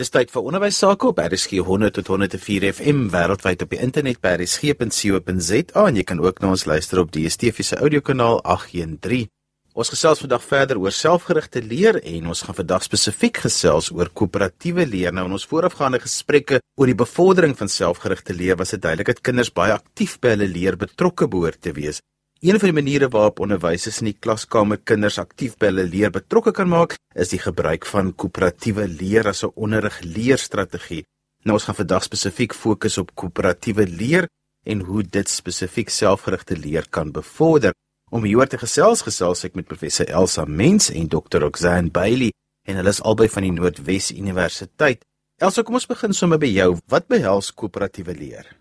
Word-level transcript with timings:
Dis 0.00 0.08
tyd 0.08 0.30
vir 0.32 0.46
onderwys 0.48 0.78
sake 0.80 1.10
op 1.10 1.18
RSG 1.20 1.58
100 1.60 1.92
tot 1.98 2.06
104 2.08 2.64
FM 2.70 3.10
wêreldwyd 3.12 3.60
op 3.66 3.74
die 3.74 3.80
internet 3.84 4.16
by 4.24 4.30
rsg.co.za 4.38 5.82
en 5.90 5.98
jy 5.98 6.04
kan 6.08 6.22
ook 6.24 6.38
na 6.40 6.54
ons 6.54 6.64
luister 6.64 7.02
op 7.02 7.10
die 7.12 7.26
DSTV 7.26 7.66
se 7.68 7.76
audiokanaal 7.76 8.40
813. 8.54 9.28
Ons 9.76 9.92
gesels 9.92 10.22
vandag 10.24 10.46
verder 10.48 10.80
oor 10.80 10.96
selfgerigte 10.96 11.60
leer 11.60 12.00
en 12.00 12.30
ons 12.32 12.42
gaan 12.46 12.56
vandag 12.56 12.86
spesifiek 12.88 13.42
gesels 13.44 13.90
oor 13.92 14.08
koöperatiewe 14.08 14.88
leer. 14.88 15.12
Nou 15.12 15.26
in 15.28 15.36
ons 15.36 15.44
voorafgaande 15.52 16.00
gesprekke 16.00 16.62
oor 16.80 16.88
die 16.88 16.96
bevordering 16.96 17.52
van 17.60 17.68
selfgerigte 17.68 18.32
leer 18.32 18.56
was 18.56 18.72
dit 18.72 18.80
duidelik 18.80 19.12
dat 19.12 19.20
kinders 19.20 19.52
baie 19.52 19.76
aktief 19.76 20.16
by 20.24 20.32
hulle 20.32 20.48
leer 20.48 20.80
betrokke 20.80 21.28
behoort 21.28 21.60
te 21.60 21.76
wees. 21.76 22.00
Een 22.40 22.56
van 22.58 22.70
die 22.70 22.82
maniere 22.82 23.08
waarop 23.12 23.40
onderwysers 23.44 23.98
in 24.00 24.06
die 24.08 24.16
klaskamer 24.16 24.78
kinders 24.88 25.18
aktief 25.20 25.58
by 25.60 25.68
hulle 25.68 25.82
leer 25.84 26.12
betrokke 26.14 26.54
kan 26.56 26.70
maak, 26.72 26.94
is 27.12 27.34
die 27.34 27.40
gebruik 27.42 27.84
van 27.84 28.14
koöperatiewe 28.16 28.86
leer 28.88 29.28
as 29.28 29.44
'n 29.44 29.52
onderrig-leerstrategie. 29.56 31.04
Nou 31.44 31.58
ons 31.58 31.64
gaan 31.64 31.74
vandag 31.74 32.02
spesifiek 32.02 32.54
fokus 32.54 32.96
op 32.98 33.14
koöperatiewe 33.14 33.86
leer 33.86 34.26
en 34.64 34.80
hoe 34.80 35.02
dit 35.02 35.28
spesifiek 35.28 35.90
selfgerigte 35.90 36.56
leer 36.56 36.88
kan 36.88 37.12
bevorder. 37.12 37.74
Om 38.10 38.24
hieroor 38.24 38.46
te 38.46 38.58
gesels, 38.58 39.02
gesels 39.02 39.44
ek 39.44 39.54
met 39.54 39.66
professor 39.66 40.06
Elsa 40.06 40.44
Mens 40.44 40.90
en 40.90 41.08
Dr. 41.08 41.38
Roxanne 41.38 41.90
Bailey 41.90 42.32
en 42.66 42.76
hulle 42.76 42.88
is 42.88 43.02
albei 43.02 43.28
van 43.28 43.42
die 43.42 43.52
Noordwes 43.52 44.12
Universiteit. 44.12 45.04
Elsa, 45.36 45.62
kom 45.62 45.74
ons 45.74 45.86
begin 45.86 46.12
sommer 46.12 46.38
by 46.38 46.46
jou. 46.46 46.78
Wat 46.88 47.06
behels 47.06 47.54
koöperatiewe 47.54 48.14
leer? 48.14 48.59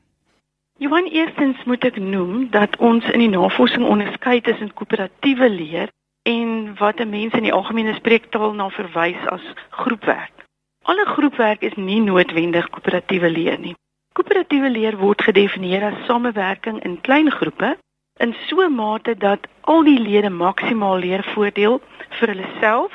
Johan 0.80 1.06
eerstens 1.12 1.64
moet 1.64 1.84
ek 1.84 1.98
noem 2.00 2.46
dat 2.52 2.78
ons 2.80 3.04
in 3.12 3.20
die 3.20 3.32
navorsing 3.34 3.84
onderskei 3.84 4.38
tussen 4.42 4.70
koöperatiewe 4.74 5.50
leer 5.52 5.92
en 6.24 6.72
wat 6.80 7.02
'n 7.04 7.10
mens 7.10 7.36
in 7.36 7.44
die 7.44 7.52
algemene 7.54 7.94
spreektaal 7.98 8.54
na 8.56 8.70
verwys 8.70 9.26
as 9.28 9.44
groepwerk. 9.70 10.32
Alle 10.84 11.06
groepwerk 11.06 11.62
is 11.68 11.76
nie 11.76 12.00
noodwendig 12.00 12.70
koöperatiewe 12.70 13.30
leer 13.30 13.60
nie. 13.60 13.76
Koöperatiewe 14.16 14.70
leer 14.70 14.98
word 14.98 15.22
gedefinieer 15.22 15.84
as 15.84 16.06
samewerking 16.06 16.84
in 16.84 17.02
klein 17.02 17.32
groepe 17.32 17.76
in 18.24 18.36
so 18.48 18.64
'n 18.64 18.76
mate 18.76 19.18
dat 19.18 19.48
al 19.62 19.84
die 19.84 20.00
lede 20.00 20.30
maksimaal 20.30 20.98
leervoordeel 20.98 21.82
vir 22.10 22.28
hulle 22.28 22.50
self 22.60 22.92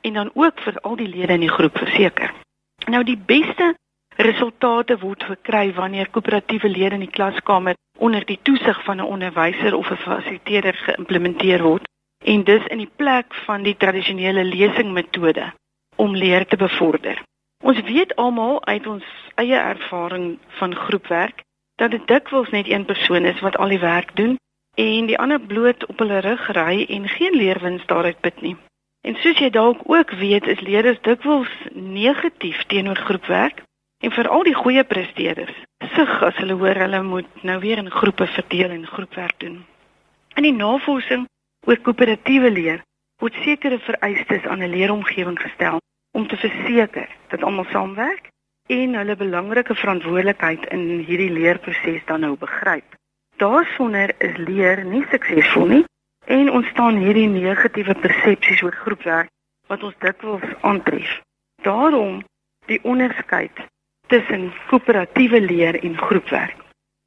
en 0.00 0.12
dan 0.12 0.30
ook 0.34 0.60
vir 0.60 0.76
al 0.80 0.96
die 0.96 1.08
lede 1.08 1.32
in 1.32 1.46
die 1.46 1.56
groep 1.56 1.78
verseker. 1.78 2.34
Nou 2.86 3.04
die 3.04 3.18
beste 3.26 3.74
Resultate 4.18 4.96
word 4.98 5.22
verkry 5.22 5.68
wanneer 5.74 6.08
koöperatiewe 6.10 6.68
lede 6.68 6.96
in 6.96 7.04
die 7.04 7.16
klaskamer 7.16 7.76
onder 8.02 8.24
die 8.26 8.38
toesig 8.42 8.78
van 8.84 8.98
'n 8.98 9.10
onderwyser 9.14 9.74
of 9.76 9.90
'n 9.90 10.02
fasiliteerder 10.06 10.74
geïmplementeer 10.74 11.62
word 11.62 11.86
en 12.24 12.42
dus 12.44 12.66
in 12.66 12.78
die 12.78 12.90
plek 12.96 13.34
van 13.46 13.62
die 13.62 13.76
tradisionele 13.76 14.44
lesingmetode 14.44 15.52
om 15.96 16.16
leer 16.16 16.46
te 16.46 16.56
bevorder. 16.56 17.22
Ons 17.62 17.80
weet 17.80 18.16
almal 18.16 18.64
uit 18.64 18.86
ons 18.86 19.04
eie 19.34 19.56
ervaring 19.56 20.38
van 20.48 20.74
groepwerk 20.74 21.42
dat 21.76 21.90
dit 21.90 22.06
dikwels 22.06 22.50
net 22.50 22.68
een 22.68 22.84
persoon 22.84 23.24
is 23.24 23.40
wat 23.40 23.56
al 23.56 23.68
die 23.68 23.78
werk 23.78 24.16
doen 24.16 24.36
en 24.74 25.06
die 25.06 25.18
ander 25.18 25.40
bloot 25.40 25.86
op 25.86 25.98
hulle 25.98 26.18
rug 26.18 26.48
ry 26.48 26.86
en 26.88 27.08
geen 27.08 27.34
leerwins 27.36 27.86
daaruit 27.86 28.20
put 28.20 28.40
nie. 28.40 28.56
En 29.00 29.14
soos 29.14 29.38
jy 29.38 29.50
dalk 29.50 29.80
ook 29.86 30.10
weet, 30.10 30.46
is 30.46 30.60
leerders 30.60 31.00
dikwels 31.00 31.50
negatief 31.72 32.64
teenoor 32.66 32.96
groepwerk 32.96 33.62
En 33.98 34.12
vir 34.14 34.28
al 34.30 34.44
die 34.46 34.54
goeie 34.54 34.84
presteerders, 34.84 35.54
sug 35.94 36.10
as 36.22 36.36
hulle 36.38 36.54
hoor 36.60 36.78
hulle 36.78 37.02
moet 37.02 37.42
nou 37.42 37.58
weer 37.58 37.80
in 37.82 37.90
groepe 37.90 38.26
verdeel 38.30 38.70
en 38.70 38.86
groepwerk 38.86 39.38
doen. 39.42 39.56
In 40.38 40.44
die 40.46 40.54
navorsing 40.54 41.24
oor 41.66 41.80
koöperatiewe 41.82 42.50
leer 42.50 42.84
word 43.18 43.38
sekere 43.42 43.78
vereistes 43.82 44.44
aan 44.46 44.62
'n 44.62 44.70
leeromgewing 44.70 45.38
gestel 45.42 45.80
om 46.12 46.26
te 46.28 46.36
verseker 46.36 47.08
dat 47.28 47.42
almal 47.42 47.66
saamwerk 47.72 48.30
en 48.66 48.94
hulle 48.94 49.16
belangrike 49.16 49.74
verantwoordelikheid 49.74 50.66
in 50.76 50.84
hierdie 51.08 51.30
leerproses 51.30 52.04
dan 52.06 52.20
nou 52.20 52.36
begryp. 52.36 52.94
Daarsonder 53.36 54.14
is 54.18 54.36
leer 54.36 54.84
nie 54.84 55.04
suksesvol 55.10 55.66
nie 55.66 55.84
en 56.24 56.50
ontstaan 56.50 56.96
hierdie 57.02 57.28
negatiewe 57.28 57.94
persepsies 57.94 58.62
oor 58.62 58.78
groepwerk 58.84 59.30
wat 59.66 59.82
ons 59.82 59.98
dikwels 59.98 60.46
aantref. 60.60 61.20
Daarom 61.62 62.22
die 62.66 62.80
onderskeid 62.82 63.66
tussen 64.08 64.52
koöperatiewe 64.68 65.40
leer 65.40 65.78
en 65.82 65.96
groepwerk. 65.96 66.56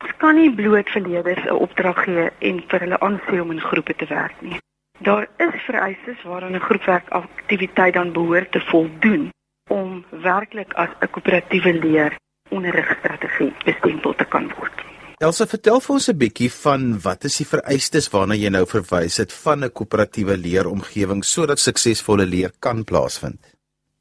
Ons 0.04 0.14
kan 0.18 0.36
nie 0.36 0.50
bloot 0.50 0.90
vir 0.90 1.02
leerders 1.02 1.46
'n 1.46 1.62
opdrag 1.66 2.04
gee 2.06 2.30
en 2.50 2.64
vir 2.70 2.80
hulle 2.80 3.00
aansê 3.08 3.42
om 3.42 3.52
in 3.52 3.62
groepe 3.62 3.96
te 3.96 4.06
werk 4.06 4.42
nie. 4.42 4.60
Daar 5.00 5.28
is 5.38 5.62
vereistes 5.66 6.24
waaraan 6.24 6.56
'n 6.56 6.68
groepwerkaktiwiteit 6.68 7.94
dan 7.94 8.12
behoort 8.12 8.52
te 8.52 8.62
voldoen 8.72 9.30
om 9.70 10.06
werklik 10.10 10.74
as 10.74 10.90
'n 11.00 11.10
koöperatiewe 11.10 11.74
leer 11.74 12.18
onderrigstrategie 12.50 13.54
bestempel 13.66 14.16
te 14.16 14.26
kan 14.26 14.52
word. 14.58 14.78
Elsa, 15.22 15.46
vertel 15.46 15.80
vir 15.80 15.94
ons 15.94 16.10
'n 16.10 16.18
bietjie 16.18 16.52
van 16.52 17.00
wat 17.00 17.24
is 17.24 17.38
die 17.38 17.46
vereistes 17.46 18.10
waarna 18.10 18.34
jy 18.34 18.50
nou 18.50 18.66
verwys 18.66 19.18
het 19.18 19.34
van 19.34 19.64
'n 19.64 19.72
koöperatiewe 19.72 20.38
leeromgewing 20.38 21.24
sodat 21.24 21.60
suksesvolle 21.60 22.26
leer 22.26 22.52
kan 22.60 22.84
plaasvind? 22.84 23.40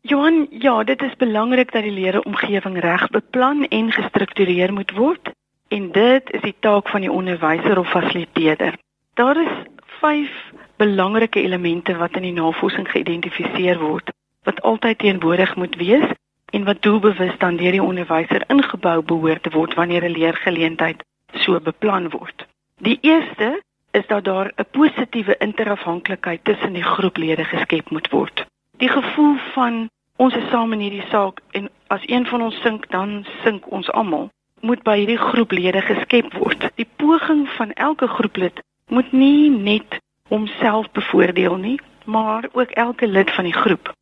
Johan, 0.03 0.47
ja, 0.50 0.84
dit 0.84 1.03
is 1.03 1.16
belangrik 1.16 1.72
dat 1.72 1.83
die 1.83 1.93
leeromgewing 1.93 2.78
reg 2.81 3.03
beplan 3.12 3.66
en 3.69 3.93
gestruktureer 3.93 4.72
moet 4.72 4.91
word 4.97 5.28
en 5.69 5.91
dit 5.93 6.31
is 6.31 6.41
die 6.41 6.55
taak 6.61 6.88
van 6.88 7.05
die 7.05 7.12
onderwyser 7.12 7.78
of 7.78 7.91
fasiliteerder. 7.91 8.78
Daar 9.15 9.37
is 9.37 9.53
5 10.00 10.31
belangrike 10.77 11.43
elemente 11.43 11.97
wat 11.97 12.16
in 12.16 12.22
die 12.22 12.33
navorsing 12.33 12.89
geïdentifiseer 12.89 13.78
word 13.78 14.09
wat 14.49 14.62
altyd 14.62 14.99
teenwoordig 14.99 15.56
moet 15.56 15.77
wees 15.77 16.09
en 16.56 16.65
wat 16.65 16.83
doelbewus 16.83 17.37
dan 17.39 17.60
deur 17.60 17.77
die 17.77 17.84
onderwyser 17.84 18.49
ingebou 18.49 19.03
behoort 19.03 19.43
te 19.43 19.53
word 19.53 19.75
wanneer 19.75 20.05
'n 20.09 20.16
leergeleentheid 20.16 21.05
so 21.44 21.60
beplan 21.60 22.09
word. 22.10 22.47
Die 22.78 22.99
eerste 23.00 23.62
is 23.91 24.06
dat 24.06 24.25
daar 24.25 24.53
'n 24.56 24.71
positiewe 24.71 25.37
interafhanklikheid 25.39 26.44
tussen 26.44 26.72
die 26.72 26.89
groeplede 26.94 27.44
geskep 27.44 27.91
moet 27.91 28.09
word 28.10 28.49
die 28.80 28.88
gevoel 28.88 29.36
van 29.52 29.88
ons 30.16 30.34
is 30.34 30.48
saam 30.50 30.72
in 30.72 30.80
hierdie 30.84 31.06
saak 31.12 31.41
en 31.56 31.68
as 31.92 32.04
een 32.08 32.26
van 32.26 32.42
ons 32.42 32.60
sink 32.64 32.88
dan 32.92 33.24
sink 33.44 33.68
ons 33.68 33.91
almal 33.92 34.30
moet 34.60 34.82
by 34.84 34.96
hierdie 35.00 35.20
groeplede 35.20 35.80
geskep 35.84 36.32
word. 36.36 36.66
Die 36.80 36.88
poging 37.00 37.46
van 37.56 37.72
elke 37.72 38.08
groeplid 38.08 38.60
moet 38.88 39.12
nie 39.12 39.50
net 39.50 40.00
homself 40.28 40.91
bevoordeel 40.96 41.56
nie, 41.56 41.78
maar 42.04 42.48
ook 42.52 42.70
elke 42.70 43.06
lid 43.06 43.30
van 43.36 43.48
die 43.48 43.56
groep. 43.56 43.92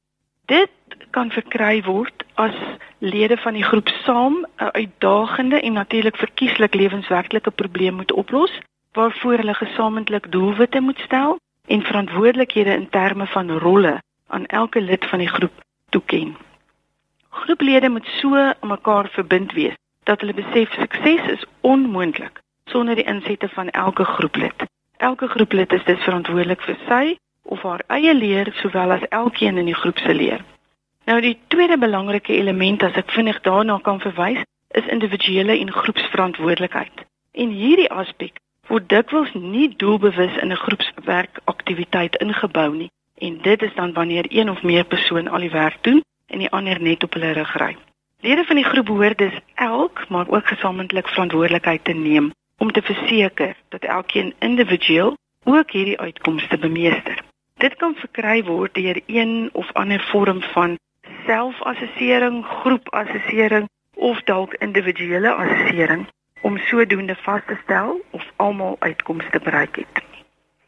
Dit 0.47 0.71
kan 1.11 1.31
verkry 1.31 1.83
word 1.87 2.25
as 2.35 2.57
lede 2.99 3.37
van 3.37 3.55
die 3.59 3.67
groep 3.67 3.89
saam 4.05 4.47
'n 4.59 4.71
uitdagende 4.81 5.61
en 5.61 5.73
natuurlik 5.73 6.17
verkieslik 6.17 6.75
lewenswerklike 6.75 7.51
probleem 7.51 7.95
moet 7.95 8.13
oplos 8.13 8.61
waarvoor 8.93 9.37
hulle 9.37 9.55
gesamentlik 9.55 10.33
doelwitte 10.33 10.81
moet 10.81 10.99
stel 10.99 11.39
en 11.67 11.83
verantwoordelikhede 11.83 12.75
in 12.75 12.89
terme 12.91 13.27
van 13.27 13.51
rolle 13.51 13.99
aan 14.29 14.47
elke 14.47 14.81
lid 14.81 15.05
van 15.07 15.19
die 15.19 15.29
groep 15.29 15.53
toeken. 15.89 16.37
Groeplede 17.29 17.89
moet 17.89 18.07
so 18.07 18.37
aan 18.37 18.69
mekaar 18.69 19.09
verbind 19.09 19.53
wees 19.53 19.77
dat 20.03 20.21
hulle 20.21 20.35
besef 20.35 20.73
sukses 20.73 21.25
is 21.35 21.45
onmoontlik 21.61 22.41
sonder 22.65 22.95
die 22.95 23.05
insette 23.05 23.49
van 23.49 23.71
elke 23.71 24.05
groeplid. 24.05 24.65
Elke 24.97 25.29
groeplid 25.29 25.73
is 25.73 25.85
dus 25.85 26.03
verantwoordelik 26.05 26.61
vir 26.61 26.77
sy 26.89 27.17
of 27.43 27.63
haar 27.63 27.85
eie 27.87 28.15
leer 28.15 28.53
sowel 28.61 28.93
as 28.97 29.09
elkeen 29.09 29.57
in 29.57 29.71
die 29.71 29.77
groep 29.81 29.99
se 29.99 30.15
leer. 30.15 30.45
Nou 31.05 31.21
die 31.21 31.39
tweede 31.49 31.79
belangrike 31.79 32.33
element 32.33 32.83
as 32.83 32.97
ek 33.01 33.13
vinnig 33.17 33.41
daarna 33.41 33.79
kan 33.83 34.01
verwys, 34.01 34.43
is 34.77 34.93
individuele 34.93 35.57
en 35.59 35.73
groepsverantwoordelikheid. 35.73 37.07
En 37.33 37.49
hierdie 37.49 37.91
aspek 37.91 38.37
word 38.69 38.89
dikwels 38.93 39.33
nie 39.33 39.69
doelbewus 39.77 40.37
in 40.43 40.53
'n 40.53 40.63
groepswerkaktiwiteit 40.65 42.21
ingebou 42.25 42.71
nie 42.75 42.91
en 43.19 43.39
dit 43.43 43.63
is 43.63 43.75
dan 43.75 43.93
wanneer 43.93 44.27
een 44.29 44.51
of 44.51 44.63
meer 44.63 44.85
persoon 44.85 45.29
al 45.29 45.39
die 45.39 45.51
werk 45.51 45.79
doen 45.81 46.05
en 46.27 46.39
die 46.39 46.51
ander 46.51 46.83
net 46.83 47.03
op 47.03 47.13
hulle 47.13 47.33
rug 47.33 47.57
ry. 47.57 47.77
Lede 48.21 48.45
van 48.45 48.57
die 48.57 48.65
groep 48.65 48.87
behoort 48.87 49.19
dus 49.19 49.41
elk 49.55 50.09
maar 50.09 50.29
ook 50.29 50.47
gesamentlik 50.47 51.09
verantwoordelikheid 51.09 51.85
te 51.85 51.93
neem 51.93 52.33
om 52.59 52.73
te 52.73 52.83
verseker 52.83 53.57
dat 53.69 53.83
elkeen 53.83 54.35
individueel 54.39 55.17
ook 55.45 55.71
hierdie 55.71 55.99
uitkomste 55.99 56.59
bemeester. 56.59 57.23
Dit 57.55 57.77
kan 57.77 57.95
verkry 57.95 58.45
word 58.45 58.75
deur 58.75 59.01
een 59.07 59.51
of 59.53 59.73
ander 59.73 60.01
vorm 60.11 60.43
van 60.43 60.79
selfassessering, 61.27 62.45
groepassessering 62.45 63.69
of 63.95 64.23
dalk 64.23 64.55
individuele 64.55 65.33
assessering 65.35 66.07
om 66.43 66.59
sodoende 66.59 67.17
vas 67.23 67.43
te 67.47 67.57
stel 67.63 68.01
of 68.11 68.25
almal 68.37 68.77
uitkomste 68.79 69.41
bereik 69.41 69.77
het. 69.77 70.03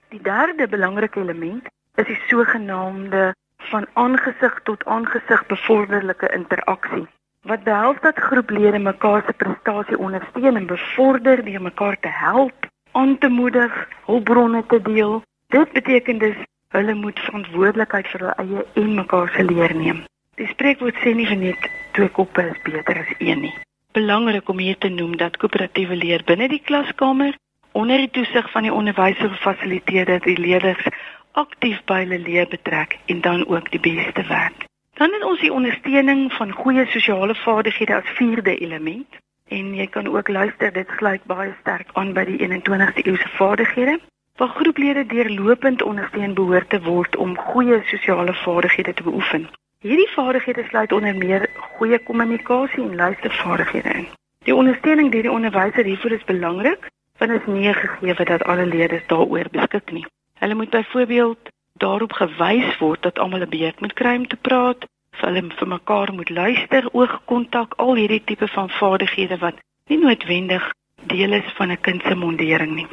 Die 0.08 0.22
derde 0.22 0.68
belangrike 0.68 1.20
element 1.20 1.68
is 2.00 2.10
die 2.10 2.20
sogenaamde 2.28 3.30
van 3.70 3.86
aangesig 3.92 4.60
tot 4.64 4.84
aangesig 4.84 5.46
bevorderlike 5.46 6.28
interaksie 6.34 7.06
wat 7.48 7.62
behels 7.64 7.96
dat 8.00 8.18
groeplede 8.18 8.78
mekaar 8.78 9.22
se 9.26 9.32
prestasie 9.32 9.98
ondersteun 9.98 10.56
en 10.56 10.66
bevorder 10.66 11.44
deur 11.44 11.62
mekaar 11.62 11.96
te 12.00 12.08
help, 12.08 12.66
aan 12.92 13.18
te 13.18 13.28
moedig, 13.28 13.88
hulpbronne 14.04 14.66
te 14.66 14.82
deel. 14.82 15.22
Dit 15.46 15.72
beteken 15.72 16.18
dus 16.18 16.36
hulle 16.68 16.94
moet 16.94 17.18
verantwoordelikheid 17.18 18.06
vir 18.06 18.20
hulle 18.20 18.34
eie 18.44 18.66
en 18.82 18.94
mekaar 18.94 19.32
se 19.36 19.44
leer 19.44 19.74
neem. 19.74 20.04
Die 20.36 20.48
spreekwoord 20.52 21.00
sê 21.00 21.14
nie 21.14 21.36
net 21.36 21.70
twee 21.96 22.08
koppe 22.08 22.44
is 22.52 22.60
beter 22.62 23.00
as 23.00 23.14
een 23.18 23.40
nie. 23.40 23.54
Belangrik 23.92 24.48
om 24.48 24.58
hier 24.58 24.78
te 24.78 24.88
noem 24.88 25.16
dat 25.16 25.36
koöperatiewe 25.36 25.96
leer 25.96 26.22
binne 26.26 26.48
die 26.48 26.62
klaskamer 26.62 27.34
onder 27.72 27.96
die 27.96 28.10
toesig 28.10 28.50
van 28.50 28.62
die 28.62 28.74
onderwyser 28.74 29.30
of 29.30 29.40
fasiliteerder 29.40 30.20
die 30.20 30.38
leerders 30.38 30.86
aktief 31.32 31.84
by 31.84 32.02
hulle 32.02 32.18
leer 32.18 32.48
betrek 32.48 32.98
en 33.06 33.20
dan 33.20 33.46
ook 33.46 33.70
die 33.70 33.80
beste 33.80 34.24
werk. 34.28 34.66
Dan 35.00 35.12
het 35.12 35.24
ons 35.24 35.40
die 35.40 35.52
ondersteuning 35.52 36.32
van 36.32 36.52
goeie 36.52 36.86
sosiale 36.86 37.34
vaardighede 37.34 37.94
as 37.94 38.14
vierde 38.18 38.56
element 38.58 39.18
en 39.48 39.74
jy 39.74 39.86
kan 39.86 40.06
ook 40.08 40.28
luister 40.28 40.72
dit 40.72 40.88
sluit 40.98 41.24
baie 41.24 41.54
sterk 41.60 41.88
aan 41.92 42.12
by 42.12 42.24
die 42.24 42.38
21ste 42.38 43.06
eeuse 43.06 43.28
vaardighede 43.38 43.98
waar 44.36 44.52
groeplede 44.58 45.06
deurlopend 45.06 45.82
ondersteun 45.82 46.34
behoort 46.34 46.70
te 46.70 46.82
word 46.82 47.16
om 47.16 47.36
goeie 47.38 47.80
sosiale 47.84 48.34
vaardighede 48.44 48.94
te 48.94 49.02
beoefen. 49.02 49.48
Hierdie 49.80 50.10
vaardighede 50.14 50.64
sluit 50.68 50.92
onder 50.92 51.16
meer 51.16 51.48
goeie 51.56 51.98
kommunikasie 51.98 52.82
en 52.82 52.94
luistervaardighede 52.96 53.92
in. 54.02 54.08
Die 54.44 54.54
ondersteuning 54.54 55.12
deur 55.12 55.22
die 55.22 55.36
onderwyser 55.38 55.84
hiervoor 55.84 56.16
is 56.20 56.24
belangrik 56.24 56.88
want 57.18 57.30
dit 57.30 57.40
is 57.40 57.52
nie 57.52 57.74
gegee 57.74 58.24
dat 58.24 58.42
alle 58.44 58.66
leerders 58.66 59.06
daaroor 59.06 59.48
beskik 59.52 59.92
nie. 59.92 60.06
Hulle 60.40 60.54
moet 60.54 60.70
byvoorbeeld 60.70 61.50
daarop 61.72 62.12
gewys 62.12 62.78
word 62.78 63.02
dat 63.02 63.18
almal 63.18 63.42
'n 63.44 63.48
beurt 63.48 63.80
moet 63.80 63.92
kry 63.92 64.14
om 64.16 64.26
te 64.26 64.36
praat, 64.36 64.86
hulle 65.24 65.42
vir 65.58 65.68
mekaar 65.68 66.12
moet 66.12 66.30
luister, 66.30 66.88
oogkontak, 66.92 67.74
al 67.76 67.94
hierdie 67.94 68.24
tipe 68.24 68.48
van 68.48 68.70
vaardighede 68.70 69.38
wat 69.38 69.60
nie 69.86 69.98
noodwendig 69.98 70.64
deel 71.12 71.32
is 71.32 71.52
van 71.58 71.70
'n 71.72 71.80
kind 71.80 72.02
se 72.02 72.14
mondering 72.14 72.72
nie. 72.74 72.86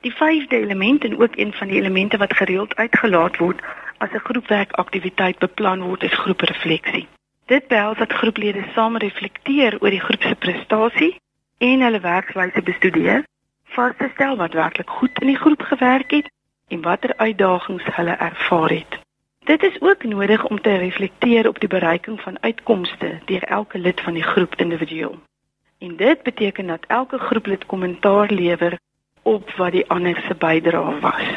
Die 0.00 0.12
vyfde 0.12 0.56
element 0.56 1.04
en 1.04 1.16
ook 1.20 1.36
een 1.36 1.52
van 1.52 1.68
die 1.68 1.80
elemente 1.80 2.16
wat 2.16 2.36
gereeld 2.36 2.76
uitgelaat 2.76 3.36
word 3.36 3.60
as 3.98 4.12
'n 4.12 4.26
groepwerkaktiwiteit 4.28 5.38
beplan 5.38 5.82
word, 5.82 6.02
is 6.02 6.20
groeprefleksie. 6.24 7.06
Dit 7.46 7.68
behels 7.68 7.98
dat 7.98 8.12
groeplede 8.12 8.64
saam 8.74 8.96
reflekteer 8.96 9.80
oor 9.80 9.90
die 9.90 10.04
groep 10.06 10.22
se 10.22 10.34
prestasie 10.34 11.20
en 11.58 11.80
hulle 11.80 12.00
werkswyse 12.00 12.62
bestudeer, 12.62 13.24
vas 13.64 13.92
te 13.98 14.10
stel 14.14 14.36
wat 14.36 14.52
werklik 14.52 14.90
goed 14.90 15.20
in 15.20 15.26
die 15.26 15.42
groep 15.44 15.62
gewerk 15.62 16.10
het 16.10 16.32
en 16.74 16.82
watter 16.82 17.12
uitdagings 17.16 17.84
hulle 17.96 18.16
ervaar 18.28 18.70
het. 18.70 18.98
Dit 19.44 19.62
is 19.62 19.80
ook 19.80 20.04
nodig 20.04 20.44
om 20.44 20.60
te 20.60 20.76
reflekteer 20.76 21.48
op 21.48 21.60
die 21.60 21.68
bereiking 21.68 22.20
van 22.20 22.40
uitkomste 22.40 23.20
deur 23.24 23.42
elke 23.42 23.78
lid 23.78 24.00
van 24.00 24.14
die 24.18 24.22
groep 24.22 24.54
individueel. 24.54 25.18
En 25.78 25.96
dit 25.96 26.22
beteken 26.22 26.66
dat 26.66 26.84
elke 26.86 27.18
groeplid 27.18 27.66
kommentaar 27.66 28.30
lewer 28.30 28.78
op 29.22 29.50
wat 29.50 29.72
die 29.72 29.86
ander 29.88 30.22
se 30.26 30.34
bydrae 30.34 30.98
was. 31.00 31.28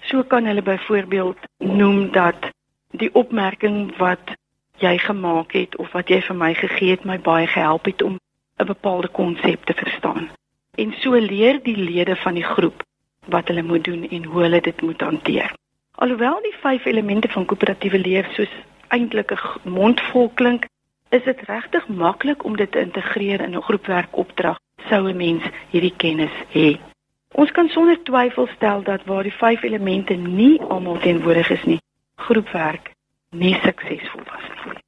So 0.00 0.22
kan 0.22 0.44
hulle 0.44 0.62
byvoorbeeld 0.62 1.38
noem 1.58 2.10
dat 2.12 2.50
die 2.90 3.14
opmerking 3.14 3.96
wat 3.96 4.34
jy 4.76 4.98
gemaak 4.98 5.52
het 5.52 5.76
of 5.76 5.92
wat 5.92 6.08
jy 6.08 6.22
vir 6.22 6.36
my 6.36 6.54
gegee 6.54 6.90
het 6.90 7.04
my 7.04 7.18
baie 7.20 7.46
gehelp 7.46 7.84
het 7.84 8.02
om 8.02 8.18
'n 8.58 8.66
bepaalde 8.66 9.08
konsep 9.08 9.64
te 9.64 9.74
verstaan. 9.74 10.30
En 10.74 10.94
so 10.98 11.12
leer 11.14 11.62
die 11.62 11.76
lede 11.76 12.16
van 12.16 12.34
die 12.34 12.48
groep 12.54 12.82
wat 13.26 13.48
hulle 13.48 13.62
moet 13.62 13.84
doen 13.84 14.08
en 14.08 14.24
hoe 14.24 14.42
hulle 14.42 14.60
dit 14.60 14.80
moet 14.82 15.00
hanteer. 15.00 15.52
Alhoewel 15.94 16.40
die 16.42 16.54
vyf 16.62 16.84
elemente 16.84 17.28
van 17.28 17.46
koöperatiewe 17.46 17.98
leer 17.98 18.28
soos 18.32 18.52
eintlik 18.88 19.32
'n 19.32 19.70
mondvol 19.70 20.30
klink, 20.34 20.66
is 21.10 21.24
dit 21.24 21.40
regtig 21.40 21.88
maklik 21.88 22.44
om 22.44 22.56
dit 22.56 22.70
te 22.72 22.80
integreer 22.80 23.40
in 23.40 23.56
'n 23.56 23.62
groepwerkopdrag 23.62 24.58
sou 24.88 25.08
'n 25.08 25.16
mens 25.16 25.42
hierdie 25.70 25.96
kennis 25.96 26.34
hê. 26.54 26.78
Ons 27.34 27.50
kan 27.50 27.68
sonder 27.68 28.02
twyfel 28.02 28.48
stel 28.56 28.82
dat 28.82 29.04
waar 29.04 29.22
die 29.22 29.38
vyf 29.42 29.62
elemente 29.62 30.14
nie 30.14 30.60
almal 30.60 30.98
teenwoordig 30.98 31.50
is 31.50 31.64
nie, 31.64 31.80
groepwerk 32.16 32.90
nie 33.30 33.54
suksesvol 33.54 34.22
was 34.26 34.46
nie. 34.64 34.82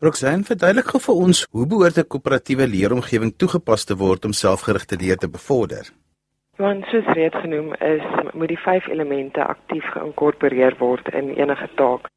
Roxanne, 0.00 0.44
verduidelik 0.44 0.86
gou 0.86 1.00
vir 1.00 1.14
ons 1.14 1.46
hoe 1.50 1.66
behoort 1.66 1.98
'n 1.98 2.06
koöperatiewe 2.06 2.66
leeromgewing 2.66 3.34
toegepas 3.36 3.84
te 3.84 3.96
word 3.96 4.24
om 4.24 4.32
selfgerigte 4.32 4.96
leer 4.96 5.16
te 5.16 5.28
bevorder? 5.28 5.90
Want 6.60 6.84
soos 6.84 7.06
reeds 7.16 7.36
genoem 7.36 7.72
is, 7.74 8.02
moet 8.32 8.50
die 8.52 8.58
vyf 8.60 8.86
elemente 8.92 9.40
aktief 9.44 9.86
geïnkorporeer 9.94 10.74
word 10.76 11.06
in 11.16 11.30
enige 11.32 11.68
taak. 11.74 12.08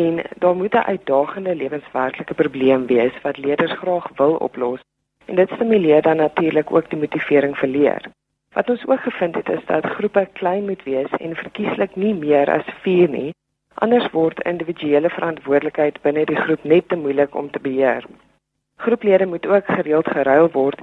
En 0.00 0.18
daar 0.42 0.56
moet 0.56 0.74
'n 0.74 0.88
uitdagende 0.92 1.54
lewenswerklike 1.54 2.34
probleem 2.34 2.86
wees 2.86 3.14
wat 3.22 3.38
leerders 3.38 3.72
graag 3.72 4.08
wil 4.16 4.34
oplos. 4.48 4.80
En 5.24 5.34
dit 5.34 5.50
stimuleer 5.50 6.02
dan 6.02 6.16
natuurlik 6.16 6.72
ook 6.72 6.90
die 6.90 6.98
motivering 6.98 7.58
vir 7.58 7.68
leer. 7.68 8.02
Wat 8.52 8.70
ons 8.70 8.86
ook 8.86 9.00
gevind 9.00 9.34
het 9.34 9.48
is 9.48 9.64
dat 9.66 9.86
groepe 9.86 10.28
klein 10.32 10.64
moet 10.64 10.82
wees 10.82 11.10
en 11.10 11.36
verkieslik 11.36 11.96
nie 11.96 12.14
meer 12.14 12.50
as 12.50 12.68
4 12.80 13.08
nie. 13.08 13.34
Anders 13.74 14.10
word 14.10 14.42
individuele 14.42 15.10
verantwoordelikheid 15.10 16.02
binne 16.02 16.24
die 16.24 16.42
groep 16.44 16.64
net 16.64 16.88
te 16.88 16.96
moeilik 16.96 17.34
om 17.34 17.50
te 17.50 17.60
beheer. 17.60 18.04
Groeplede 18.76 19.26
moet 19.26 19.46
ook 19.46 19.64
gereeld 19.66 20.08
geruil 20.08 20.50
word 20.50 20.80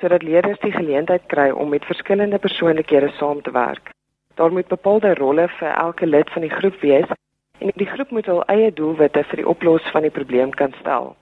sodat 0.00 0.22
leerders 0.22 0.58
die 0.60 0.72
geleentheid 0.72 1.26
kry 1.26 1.50
om 1.50 1.68
met 1.68 1.84
verskillende 1.84 2.38
persoonlikhede 2.38 3.08
saam 3.18 3.42
te 3.42 3.50
werk. 3.50 3.90
Daar 4.34 4.52
moet 4.52 4.68
bepaalde 4.68 5.14
rolle 5.14 5.48
vir 5.48 5.68
elke 5.68 6.06
lid 6.06 6.30
van 6.30 6.42
die 6.42 6.50
groep 6.50 6.80
wees 6.80 7.08
en 7.58 7.72
die 7.74 7.86
groep 7.86 8.10
moet 8.10 8.26
hul 8.26 8.42
eie 8.52 8.72
doelwitte 8.72 9.24
vir 9.24 9.36
die 9.36 9.48
oplossing 9.48 9.92
van 9.92 10.02
die 10.02 10.16
probleem 10.18 10.50
kan 10.50 10.74
stel. 10.80 11.16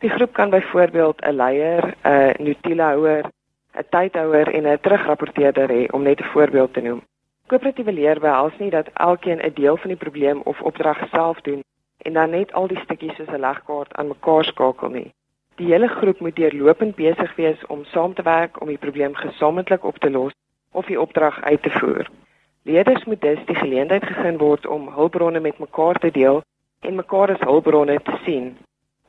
Die 0.00 0.10
groep 0.10 0.32
kan 0.32 0.50
byvoorbeeld 0.50 1.20
'n 1.20 1.36
leier, 1.36 1.94
'n 2.04 2.44
notulehouer, 2.44 3.24
'n 3.78 3.86
tydhouer 3.90 4.48
en 4.54 4.66
'n 4.66 4.80
terugrapporteerder 4.80 5.68
hê 5.68 5.90
om 5.90 6.02
net 6.02 6.20
'n 6.20 6.32
voorbeeld 6.32 6.72
te 6.72 6.80
noem. 6.80 7.02
Koöperatiewe 7.46 7.92
leer 7.92 8.20
behels 8.20 8.56
nie 8.58 8.70
dat 8.70 8.90
elkeen 8.94 9.40
'n 9.42 9.54
deel 9.54 9.76
van 9.76 9.88
die 9.88 10.02
probleem 10.04 10.40
of 10.44 10.60
opdrag 10.60 11.08
self 11.08 11.40
doen 11.40 11.62
en 11.98 12.12
dan 12.12 12.30
net 12.30 12.52
al 12.52 12.66
die 12.66 12.80
stukkies 12.80 13.14
soos 13.16 13.28
'n 13.28 13.40
legkaart 13.40 13.94
aan 13.94 14.08
mekaar 14.08 14.44
skakel 14.44 14.88
nie. 14.88 15.12
Die 15.60 15.68
hele 15.68 15.88
groep 15.88 16.20
moet 16.24 16.36
deurlopend 16.36 16.94
besig 16.96 17.34
wees 17.36 17.64
om 17.66 17.82
saam 17.84 18.14
te 18.16 18.22
werk 18.24 18.60
om 18.64 18.68
die 18.72 18.78
probleem 18.80 19.14
gesamentlik 19.14 19.82
op 19.84 19.98
te 20.00 20.10
los 20.10 20.32
of 20.72 20.86
die 20.88 20.96
opdrag 21.00 21.42
uit 21.42 21.62
te 21.62 21.70
voer. 21.74 22.08
Leerders 22.64 23.04
moet 23.04 23.20
dus 23.20 23.42
die 23.44 23.56
geleentheid 23.58 24.06
gegee 24.08 24.38
word 24.40 24.64
om 24.66 24.88
hulpbronne 24.94 25.42
met 25.44 25.60
mekaar 25.60 26.00
te 26.00 26.10
deel 26.16 26.40
en 26.80 26.96
mekaar 26.96 27.34
as 27.36 27.44
hulpbronne 27.44 27.98
te 28.08 28.16
sien. 28.24 28.56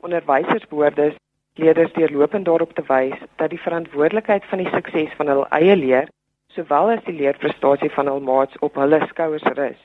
Onderwysers 0.04 0.68
behoort 0.68 1.00
dus 1.00 1.16
leerders 1.54 1.96
deurlopend 1.96 2.44
daarop 2.44 2.76
te 2.76 2.84
wys 2.92 3.16
dat 3.40 3.50
die 3.50 3.64
verantwoordelikheid 3.64 4.44
van 4.52 4.60
die 4.60 4.70
sukses 4.76 5.16
van 5.16 5.32
hul 5.32 5.44
eie 5.56 5.76
leer 5.76 6.08
sowel 6.52 6.96
as 6.98 7.04
die 7.08 7.16
leerprestasie 7.16 7.94
van 7.96 8.12
hul 8.12 8.20
maats 8.20 8.58
op 8.60 8.76
hulle 8.76 9.00
skouers 9.08 9.52
rus. 9.56 9.80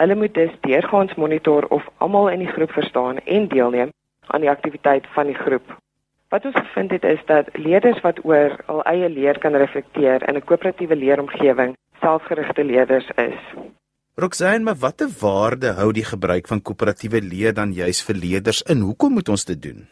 Hulle 0.00 0.16
moet 0.16 0.34
dus 0.34 0.60
deurgaans 0.64 1.14
monitor 1.14 1.68
of 1.68 1.90
almal 1.98 2.32
in 2.32 2.48
die 2.48 2.54
groep 2.56 2.72
verstaan 2.72 3.20
en 3.24 3.52
deelneem 3.52 3.92
aan 4.26 4.40
die 4.40 4.50
aktiwiteit 4.50 5.04
van 5.12 5.28
die 5.28 5.42
groep. 5.44 5.76
Wat 6.28 6.44
ons 6.44 6.56
gevind 6.58 6.90
het 6.90 7.04
is 7.04 7.20
dat 7.26 7.48
leerders 7.54 8.00
wat 8.02 8.24
oor 8.24 8.56
hul 8.66 8.82
eie 8.90 9.08
leer 9.08 9.38
kan 9.38 9.54
reflekteer 9.54 10.28
in 10.28 10.36
'n 10.36 10.44
koöperatiewe 10.44 10.96
leeromgewing 10.96 11.76
selfgerigte 12.00 12.64
leerders 12.64 13.08
is. 13.16 13.38
Roxanne, 14.14 14.64
maar 14.64 14.78
watter 14.80 15.08
waarde 15.20 15.72
hou 15.78 15.92
die 15.92 16.04
gebruik 16.04 16.48
van 16.48 16.62
koöperatiewe 16.62 17.20
leer 17.20 17.54
dan 17.54 17.72
juis 17.72 18.02
vir 18.04 18.16
leerders 18.16 18.62
in? 18.62 18.80
Hoekom 18.80 19.12
moet 19.12 19.28
ons 19.28 19.44
dit 19.44 19.62
doen? 19.62 19.86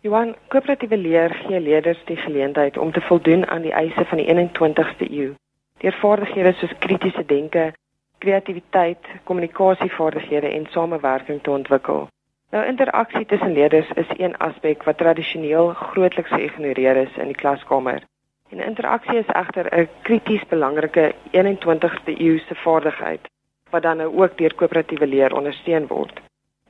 Johan, 0.00 0.36
koöperatiewe 0.48 0.96
leer 0.96 1.34
gee 1.34 1.60
leerders 1.60 2.04
die 2.06 2.16
geleentheid 2.16 2.78
om 2.78 2.92
te 2.92 3.00
voldoen 3.00 3.46
aan 3.46 3.62
die 3.62 3.72
eise 3.72 4.04
van 4.04 4.18
die 4.18 4.28
21ste 4.28 5.10
eeu. 5.10 5.34
Deur 5.82 5.96
vaardighede 6.02 6.52
soos 6.52 6.74
kritiese 6.78 7.24
denke, 7.26 7.72
kreatiwiteit, 8.18 9.04
kommunikasievaardighede 9.24 10.48
en 10.48 10.66
samewerking 10.70 11.42
te 11.42 11.50
ontwikkel. 11.50 12.08
Nou 12.50 12.64
interaksie 12.66 13.26
tussen 13.26 13.52
leerders 13.52 13.90
is 13.94 14.10
een 14.16 14.36
aspek 14.36 14.82
wat 14.82 14.98
tradisioneel 14.98 15.68
grootliks 15.68 16.30
geïgnoreer 16.30 16.96
is 16.96 17.16
in 17.16 17.26
die 17.26 17.36
klaskamer. 17.36 18.02
En 18.48 18.60
interaksie 18.64 19.18
is 19.18 19.34
egter 19.40 19.66
'n 19.80 19.88
krities 20.02 20.46
belangrike 20.48 21.14
21ste 21.30 22.14
eeuse 22.16 22.54
vaardigheid 22.54 23.28
wat 23.70 23.82
dan 23.82 23.96
nou 23.96 24.22
ook 24.22 24.38
deur 24.38 24.54
koöperatiewe 24.54 25.06
leer 25.06 25.34
ondersteun 25.34 25.86
word. 25.86 26.20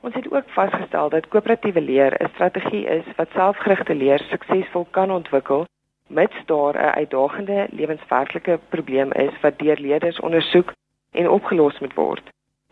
Ons 0.01 0.13
het 0.13 0.31
ook 0.31 0.49
vasgestel 0.49 1.09
dat 1.09 1.27
koöperatiewe 1.27 1.81
leer 1.81 2.13
'n 2.19 2.29
strategie 2.33 2.85
is 2.85 3.05
wat 3.15 3.29
selfgerigte 3.31 3.95
leer 3.95 4.19
suksesvol 4.19 4.87
kan 4.91 5.11
ontwikkel 5.11 5.65
mits 6.07 6.45
daar 6.45 6.75
'n 6.75 6.95
uitdagende 6.99 7.67
lewenswerklike 7.69 8.59
probleem 8.69 9.11
is 9.11 9.39
wat 9.41 9.59
deur 9.59 9.77
leerders 9.79 10.19
ondersoek 10.19 10.73
en 11.11 11.29
opgelos 11.29 11.79
moet 11.79 11.93
word. 11.93 12.29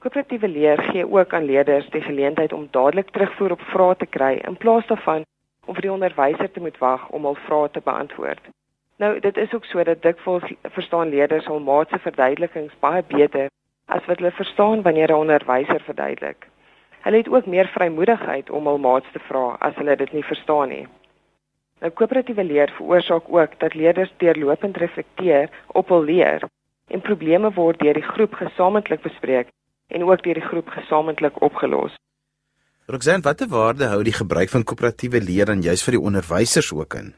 Koöperatiewe 0.07 0.47
leer 0.47 0.81
gee 0.81 1.03
ook 1.11 1.33
aan 1.33 1.45
leerders 1.45 1.89
die 1.89 2.01
geleentheid 2.01 2.53
om 2.53 2.67
dadelik 2.71 3.09
terugvoer 3.09 3.51
op 3.51 3.61
vrae 3.71 3.95
te 3.95 4.05
kry 4.05 4.37
in 4.49 4.55
plaas 4.57 4.85
daarvan 4.87 5.25
om 5.65 5.75
vir 5.75 5.83
die 5.83 5.91
onderwyser 5.91 6.51
te 6.51 6.61
moet 6.63 6.77
wag 6.79 7.09
om 7.17 7.25
hul 7.27 7.35
vrae 7.47 7.67
te 7.75 7.81
beantwoord. 7.83 8.39
Nou, 9.03 9.09
dit 9.19 9.37
is 9.37 9.53
ook 9.53 9.65
so 9.67 9.83
dat 9.83 10.01
dikwels 10.01 10.45
verstaan 10.77 11.11
leerders 11.11 11.49
hul 11.51 11.59
maat 11.59 11.91
se 11.91 11.99
verduidelikings 12.05 12.77
baie 12.85 13.01
beter 13.09 13.49
as 13.97 14.07
wat 14.07 14.23
hulle 14.23 14.31
verstaan 14.37 14.85
wanneer 14.87 15.11
'n 15.11 15.19
onderwyser 15.25 15.83
verduidelik. 15.89 16.47
Hulle 17.01 17.17
het 17.17 17.29
ook 17.29 17.45
meer 17.45 17.67
vrymoedigheid 17.75 18.49
om 18.49 18.71
hul 18.71 18.79
maats 18.87 19.11
te 19.11 19.19
vra 19.19 19.57
as 19.59 19.75
hulle 19.75 19.95
dit 19.95 20.13
nie 20.13 20.23
verstaan 20.23 20.69
nie. 20.69 20.87
Nou 21.81 21.91
koöperatiewe 21.91 22.43
leer 22.43 22.71
veroorsaak 22.77 23.27
ook 23.27 23.59
dat 23.59 23.73
leerders 23.73 24.13
deurlopend 24.17 24.77
reflekteer 24.77 25.49
op 25.67 25.89
hul 25.89 26.03
leer 26.03 26.47
en 26.87 27.01
probleme 27.01 27.51
word 27.51 27.79
deur 27.79 27.93
die 27.93 28.09
groep 28.15 28.33
gesamentlik 28.33 29.01
bespreek 29.01 29.47
en 29.87 30.03
ook 30.03 30.23
deur 30.23 30.33
die 30.33 30.49
groep 30.49 30.69
gesamentlik 30.69 31.41
opgelos. 31.41 31.95
Roxanne, 32.85 33.21
watter 33.21 33.47
waarde 33.47 33.87
hou 33.91 34.03
die 34.03 34.15
gebruik 34.15 34.49
van 34.49 34.63
koöperatiewe 34.63 35.19
leer 35.21 35.49
aan 35.51 35.61
juis 35.61 35.83
vir 35.83 35.97
die 35.97 36.03
onderwysers 36.09 36.73
ook 36.73 36.93
in? 36.93 37.13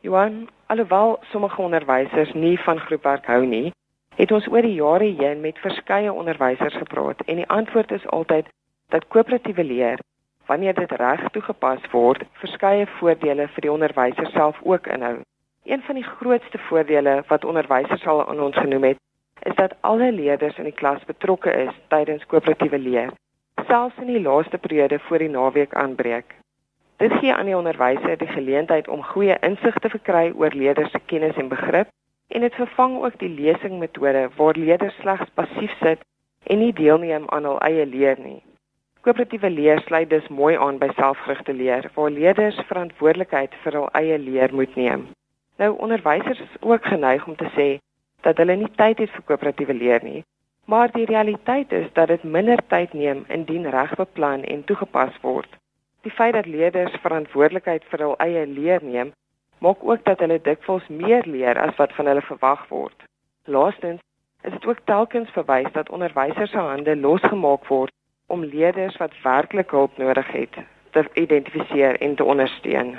Johan, 0.00 0.48
alhoewel 0.66 1.18
sommige 1.32 1.62
onderwysers 1.62 2.32
nie 2.34 2.58
van 2.62 2.78
groepwerk 2.78 3.26
hou 3.26 3.46
nie, 3.46 3.72
het 4.14 4.32
ons 4.32 4.46
oor 4.52 4.62
die 4.62 4.76
jare 4.78 5.10
heen 5.18 5.40
met 5.40 5.58
verskeie 5.58 6.12
onderwysers 6.12 6.76
gepraat 6.78 7.24
en 7.26 7.42
die 7.42 7.48
antwoord 7.48 7.90
is 7.90 8.06
altyd 8.06 8.50
dat 8.94 9.08
koöperatiewe 9.08 9.64
leer 9.64 10.02
wanneer 10.46 10.74
dit 10.74 10.90
reg 10.90 11.22
toegepas 11.32 11.90
word, 11.90 12.22
verskeie 12.40 12.86
voordele 12.98 13.48
vir 13.54 13.66
die 13.66 13.72
onderwyser 13.72 14.26
self 14.32 14.60
ook 14.62 14.86
inhou. 14.86 15.16
Een 15.64 15.82
van 15.86 15.96
die 15.96 16.04
grootste 16.04 16.58
voordele 16.68 17.22
wat 17.28 17.44
onderwysers 17.44 18.06
al 18.06 18.26
aan 18.28 18.40
ons 18.40 18.56
genoem 18.56 18.90
het, 18.90 19.00
is 19.44 19.54
dat 19.54 19.74
alle 19.80 20.12
leerders 20.12 20.58
in 20.58 20.64
die 20.64 20.76
klas 20.76 21.04
betrokke 21.04 21.52
is 21.66 21.74
tydens 21.92 22.24
koöperatiewe 22.26 22.78
leer, 22.78 23.12
selfs 23.68 24.00
in 24.00 24.12
die 24.12 24.22
laaste 24.22 24.58
periode 24.58 24.98
voor 25.08 25.18
die 25.18 25.28
naweek 25.28 25.74
aanbreek. 25.74 26.34
Dit 27.02 27.12
gee 27.20 27.34
aan 27.34 27.50
die 27.50 27.56
onderwyser 27.56 28.16
die 28.18 28.30
geleentheid 28.30 28.88
om 28.88 29.02
goeie 29.02 29.36
insig 29.42 29.76
te 29.82 29.90
verkry 29.90 30.30
oor 30.38 30.54
leerders 30.54 30.90
se 30.90 31.00
kennis 31.06 31.36
en 31.36 31.48
begrip 31.48 31.90
en 32.28 32.40
dit 32.40 32.54
vervang 32.54 32.96
ook 33.02 33.18
die 33.18 33.28
lesingmetode 33.28 34.28
waar 34.36 34.56
leerders 34.56 34.96
slegs 35.02 35.30
passief 35.34 35.74
sit 35.82 36.00
en 36.46 36.58
nie 36.58 36.72
deelneem 36.72 37.28
aan 37.28 37.44
hul 37.44 37.58
eie 37.68 37.86
leer 37.86 38.20
nie. 38.20 38.40
Koöperatiewe 39.04 39.50
leer 39.50 39.82
sluit 39.84 40.08
dus 40.10 40.28
mooi 40.28 40.54
aan 40.56 40.78
by 40.78 40.88
selfgerigte 40.96 41.52
leer 41.52 41.90
waar 41.94 42.10
leerders 42.10 42.60
verantwoordelikheid 42.70 43.56
vir 43.64 43.80
hul 43.80 43.88
eie 44.00 44.18
leer 44.18 44.54
moet 44.54 44.76
neem. 44.80 45.08
Nou 45.58 45.74
onderwysers 45.76 46.40
is 46.40 46.56
ook 46.60 46.86
geneig 46.86 47.26
om 47.26 47.36
te 47.36 47.50
sê 47.58 47.68
dat 48.24 48.40
hulle 48.40 48.56
nie 48.56 48.70
tyd 48.80 48.98
het 49.04 49.12
vir 49.14 49.26
koöperatiewe 49.28 49.76
leer 49.76 50.04
nie, 50.04 50.22
maar 50.64 50.92
die 50.92 51.04
realiteit 51.04 51.72
is 51.72 51.90
dat 51.92 52.08
dit 52.08 52.24
minder 52.24 52.60
tyd 52.72 52.92
neem 52.92 53.24
indien 53.28 53.68
reg 53.70 53.92
beplan 54.00 54.44
en 54.44 54.64
toegepas 54.64 55.16
word. 55.22 55.50
Die 56.04 56.12
feit 56.12 56.34
dat 56.36 56.46
leerders 56.46 56.96
verantwoordelikheid 57.02 57.84
vir 57.90 58.04
hul 58.06 58.16
eie 58.24 58.46
leer 58.46 58.84
neem, 58.84 59.12
maak 59.64 59.84
ook 59.84 60.04
dat 60.04 60.20
hulle 60.24 60.40
dikwels 60.42 60.88
meer 60.88 61.24
leer 61.26 61.60
as 61.60 61.76
wat 61.80 61.92
van 61.96 62.10
hulle 62.10 62.24
verwag 62.28 62.64
word. 62.68 63.06
Laastens 63.44 64.00
is 64.44 64.52
dit 64.52 64.66
ook 64.66 64.80
telkens 64.84 65.30
verwys 65.36 65.72
dat 65.72 65.90
onderwysers 65.90 66.50
se 66.50 66.58
hande 66.58 66.96
losgemaak 66.96 67.68
word 67.68 67.92
om 68.26 68.44
leerders 68.44 68.96
wat 68.96 69.16
werklik 69.22 69.70
hulp 69.70 69.96
nodig 69.98 70.32
het 70.32 70.58
te 70.90 71.04
identifiseer 71.14 72.00
en 72.00 72.14
te 72.14 72.24
ondersteun. 72.24 72.96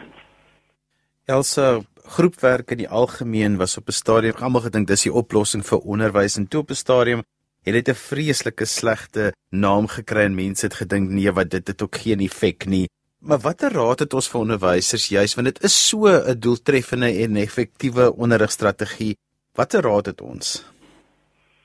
Elsa, 1.26 1.80
groepwerk 2.06 2.72
in 2.72 2.78
die 2.78 2.90
algemeen 2.90 3.58
was 3.58 3.78
op 3.78 3.88
'n 3.88 3.92
stadium 3.92 4.36
almal 4.40 4.62
gedink 4.62 4.88
dis 4.88 5.04
die 5.04 5.14
oplossing 5.14 5.66
vir 5.66 5.80
onderwys 5.80 6.38
en 6.38 6.48
toe 6.48 6.62
op 6.62 6.70
'n 6.70 6.76
stadium 6.76 7.24
het 7.64 7.74
dit 7.74 7.90
'n 7.90 8.02
vreeslike 8.10 8.66
slegte 8.66 9.34
naam 9.50 9.88
gekry 9.88 10.26
en 10.26 10.36
mense 10.36 10.66
het 10.66 10.74
gedink 10.74 11.10
nee 11.10 11.32
wat 11.32 11.50
dit 11.50 11.68
het 11.68 11.82
ook 11.82 11.96
geen 11.96 12.20
effek 12.20 12.66
nie. 12.66 12.88
Maar 13.20 13.40
watter 13.40 13.72
raad 13.72 14.00
het 14.00 14.14
ons 14.14 14.30
vir 14.30 14.42
onderwysers 14.42 15.08
juis 15.08 15.36
want 15.36 15.48
dit 15.48 15.64
is 15.64 15.88
so 15.88 16.08
'n 16.08 16.40
doeltreffende 16.40 17.10
en 17.24 17.36
effektiewe 17.36 18.16
onderrigstrategie. 18.16 19.18
Watter 19.56 19.82
raad 19.82 20.06
het 20.06 20.22
ons? 20.22 20.66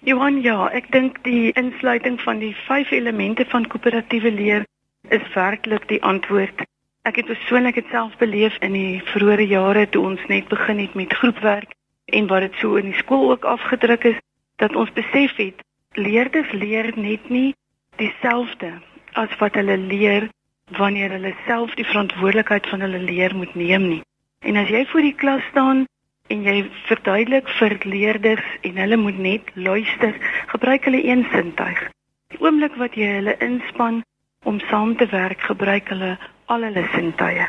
Johan, 0.01 0.41
ja, 0.41 0.71
ek 0.73 0.93
dink 0.93 1.25
die 1.25 1.53
insluiting 1.53 2.21
van 2.21 2.39
die 2.39 2.57
vyf 2.69 2.91
elemente 2.91 3.45
van 3.45 3.67
koöperatiewe 3.67 4.31
leer 4.33 4.65
is 5.09 5.35
werklik 5.35 5.89
die 5.89 6.03
antwoord. 6.03 6.63
Ek 7.09 7.16
het 7.16 7.26
persoonlik 7.26 7.75
dit 7.75 7.87
self 7.88 8.16
beleef 8.21 8.57
in 8.61 8.75
die 8.76 9.00
vroeë 9.09 9.47
jare 9.49 9.87
toe 9.88 10.02
ons 10.04 10.25
net 10.28 10.49
begin 10.52 10.78
het 10.83 10.95
met 10.95 11.12
groepwerk 11.16 11.71
en 12.12 12.26
wat 12.28 12.45
dit 12.45 12.59
so 12.61 12.76
in 12.76 12.90
die 12.90 12.99
skool 12.99 13.30
ook 13.30 13.47
afgedruk 13.49 14.04
is 14.11 14.19
dat 14.61 14.76
ons 14.76 14.92
besef 14.92 15.33
het 15.40 15.62
leerders 15.97 16.50
leer 16.52 16.90
net 16.97 17.30
nie 17.33 17.54
dieselfde 17.97 18.75
as 19.23 19.33
wat 19.40 19.57
hulle 19.57 19.78
leer 19.80 20.28
wanneer 20.76 21.14
hulle 21.16 21.33
self 21.47 21.73
die 21.78 21.87
verantwoordelikheid 21.88 22.69
van 22.69 22.85
hulle 22.85 23.00
leer 23.07 23.35
moet 23.37 23.54
neem 23.54 23.87
nie. 23.88 24.02
En 24.45 24.61
as 24.61 24.69
jy 24.69 24.85
voor 24.92 25.07
die 25.09 25.16
klas 25.23 25.47
staan 25.50 25.87
en 26.28 26.45
jy 26.45 26.59
verduidelik 26.90 27.49
vir 27.59 27.78
leerders 27.85 28.50
en 28.61 28.76
hulle 28.76 28.99
moet 29.00 29.19
net 29.19 29.49
luister, 29.54 30.14
gebruik 30.52 30.85
hulle 30.85 31.00
een 31.00 31.25
sintuig. 31.33 31.80
Die 32.28 32.42
oomblik 32.45 32.76
wat 32.76 32.95
jy 32.95 33.09
hulle 33.16 33.38
inspann 33.40 34.02
om 34.45 34.61
saam 34.69 34.95
te 34.97 35.09
werk, 35.11 35.40
gebruik 35.49 35.88
hulle 35.88 36.19
al 36.50 36.66
hulle 36.66 36.87
sintuie. 36.95 37.47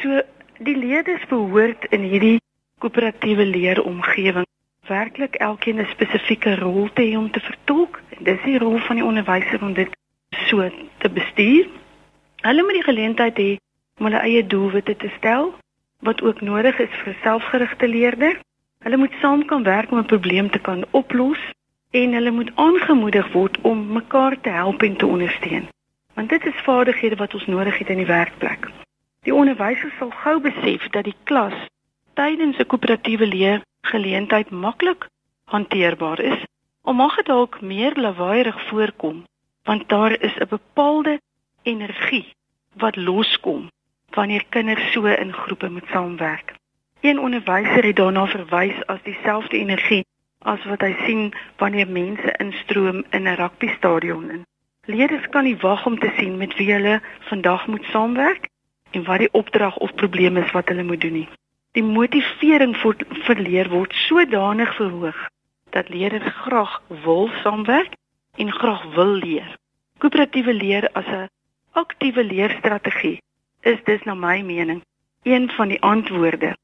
So 0.00 0.22
die 0.66 0.76
leerders 0.76 1.26
behoort 1.30 1.86
in 1.94 2.06
hierdie 2.12 2.38
koöperatiewe 2.82 3.46
leeromgewing 3.46 4.48
werklik 4.90 5.34
elkeen 5.48 5.78
'n 5.80 5.92
spesifieke 5.94 6.54
rol 6.58 6.88
te 6.92 7.02
hê 7.02 7.16
om 7.16 7.30
te 7.30 7.40
vertolk. 7.40 8.00
Dis 8.18 8.42
die 8.44 8.58
rol 8.58 8.78
van 8.78 8.96
die 8.96 9.04
onderwyser 9.04 9.62
om 9.62 9.72
dit 9.72 9.90
so 10.48 10.70
te 10.98 11.08
bestuur. 11.10 11.66
Hulle 12.42 12.62
moet 12.62 12.78
die 12.80 12.90
geleentheid 12.90 13.36
hê 13.38 13.50
om 13.98 14.06
hulle 14.06 14.22
eie 14.28 14.46
doelwitte 14.46 14.96
te 14.96 15.10
stel 15.16 15.54
wat 16.00 16.22
ook 16.22 16.40
nodig 16.40 16.78
is 16.78 16.94
vir 17.04 17.14
selfgerigte 17.22 17.88
leerders. 17.88 18.40
Hulle 18.82 18.96
moet 18.96 19.14
saam 19.20 19.44
kan 19.44 19.62
werk 19.62 19.90
om 19.90 19.98
'n 19.98 20.12
probleem 20.14 20.50
te 20.50 20.58
kan 20.58 20.84
oplos 20.90 21.38
en 21.90 22.12
hulle 22.12 22.30
moet 22.30 22.50
aangemoedig 22.54 23.32
word 23.32 23.60
om 23.60 23.92
mekaar 23.92 24.40
te 24.40 24.48
help 24.48 24.82
en 24.82 24.96
te 24.96 25.06
ondersteun. 25.06 25.68
Want 26.14 26.28
dit 26.28 26.46
is 26.46 26.62
vaardighede 26.62 27.16
wat 27.16 27.34
ons 27.34 27.46
nodig 27.46 27.78
het 27.78 27.88
in 27.88 27.96
die 27.96 28.06
werkplek. 28.06 28.68
Die 29.22 29.34
onderwyser 29.34 29.92
sal 29.98 30.10
gou 30.10 30.40
besef 30.40 30.88
dat 30.88 31.04
die 31.04 31.16
klas 31.24 31.54
tydens 32.14 32.58
'n 32.58 32.66
koöperatiewe 32.66 33.26
leer 33.26 33.62
geleentheid 33.80 34.50
maklik 34.50 35.08
hanteerbaar 35.44 36.20
is. 36.20 36.40
Om 36.82 36.96
mag 36.96 37.16
dit 37.16 37.26
dalk 37.26 37.60
meer 37.60 37.94
lawaaierig 37.94 38.68
voorkom, 38.68 39.24
want 39.62 39.88
daar 39.88 40.20
is 40.20 40.34
'n 40.38 40.48
bepaalde 40.48 41.20
energie 41.62 42.34
wat 42.72 42.96
loskom 42.96 43.70
wanneer 44.10 44.44
kinders 44.48 44.92
so 44.92 45.04
in 45.04 45.32
groepe 45.32 45.70
moet 45.70 45.86
saamwerk. 45.90 46.54
Een 47.00 47.18
onderwyser 47.18 47.84
het 47.84 47.96
daarna 47.96 48.26
verwys 48.26 48.86
as 48.86 49.02
dieselfde 49.02 49.58
energie 49.58 50.04
as 50.38 50.64
wat 50.64 50.80
hy 50.80 50.94
sien 51.06 51.34
wanneer 51.56 51.88
mense 51.88 52.34
instroom 52.38 53.04
in 53.10 53.22
'n 53.28 53.34
rugbystadion 53.34 54.30
in. 54.30 54.46
Leerders 54.86 55.28
kan 55.30 55.44
nie 55.44 55.56
wag 55.56 55.86
om 55.86 55.98
te 55.98 56.10
sien 56.16 56.36
met 56.36 56.56
wie 56.58 56.72
hulle 56.72 57.00
vandag 57.28 57.66
moet 57.66 57.84
saamwerk 57.84 58.48
en 58.90 59.04
wat 59.04 59.18
die 59.22 59.30
opdrag 59.30 59.76
of 59.76 59.94
probleem 59.94 60.36
is 60.36 60.50
wat 60.50 60.68
hulle 60.68 60.82
moet 60.82 61.00
doen 61.00 61.12
nie. 61.12 61.28
Die 61.78 61.84
motivering 61.86 62.74
vir 62.76 62.96
verleer 63.28 63.70
word 63.70 63.94
sodanig 63.94 64.72
verhoog 64.74 65.20
dat 65.70 65.88
leerders 65.88 66.34
graag 66.34 66.80
wil 67.04 67.30
saamwerk 67.42 67.94
en 68.36 68.50
graag 68.52 68.82
wil 68.96 69.14
leer. 69.22 69.54
Koöperatiewe 69.98 70.54
leer 70.54 70.88
as 70.92 71.06
'n 71.06 71.30
aktiewe 71.72 72.24
leerstrategie 72.24 73.22
is 73.60 73.78
dis 73.84 74.02
na 74.02 74.14
my 74.14 74.40
mening 74.40 74.82
een 75.22 75.50
van 75.50 75.68
die 75.68 75.80
antwoorde 75.80 76.56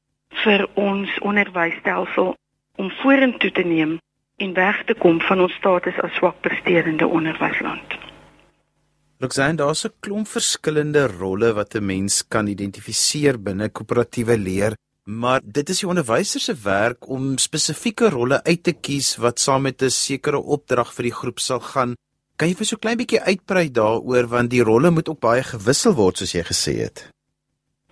vir 0.43 0.67
ons 0.73 1.19
onderwysstelsel 1.19 2.35
om 2.75 2.91
vorentoe 2.91 3.51
te 3.51 3.63
neem 3.63 3.99
en 4.37 4.53
weg 4.53 4.83
te 4.83 4.93
kom 4.93 5.21
van 5.21 5.41
ons 5.41 5.53
status 5.53 5.99
as 6.01 6.13
swak 6.13 6.41
presterende 6.41 7.07
onderwysland. 7.07 7.98
Luksaan 9.19 9.55
daar's 9.55 9.85
'n 9.85 9.93
klomp 9.99 10.27
verskillende 10.27 11.07
rolle 11.07 11.53
wat 11.53 11.75
'n 11.75 11.85
mens 11.85 12.27
kan 12.27 12.47
identifiseer 12.47 13.35
binne 13.37 13.69
koöperatiewe 13.69 14.37
leer, 14.37 14.73
maar 15.03 15.41
dit 15.43 15.69
is 15.69 15.79
die 15.79 15.89
onderwyser 15.89 16.39
se 16.39 16.55
werk 16.63 17.09
om 17.09 17.37
spesifieke 17.37 18.09
rolle 18.09 18.43
uit 18.43 18.63
te 18.63 18.73
kies 18.73 19.17
wat 19.17 19.39
saam 19.39 19.61
met 19.61 19.81
'n 19.81 19.89
sekere 19.89 20.39
opdrag 20.39 20.93
vir 20.93 21.03
die 21.03 21.17
groep 21.19 21.39
sal 21.39 21.59
gaan 21.59 21.95
Kan 22.37 22.47
jy 22.47 22.55
vir 22.55 22.65
so 22.65 22.77
klein 22.77 22.97
bietjie 22.97 23.19
uitbrei 23.19 23.67
daaroor 23.67 24.27
want 24.33 24.49
die 24.49 24.63
rolle 24.63 24.89
moet 24.91 25.09
ook 25.09 25.19
baie 25.19 25.43
gewissel 25.43 25.93
word 25.93 26.17
soos 26.17 26.31
jy 26.31 26.43
gesê 26.47 26.73
het. 26.85 27.11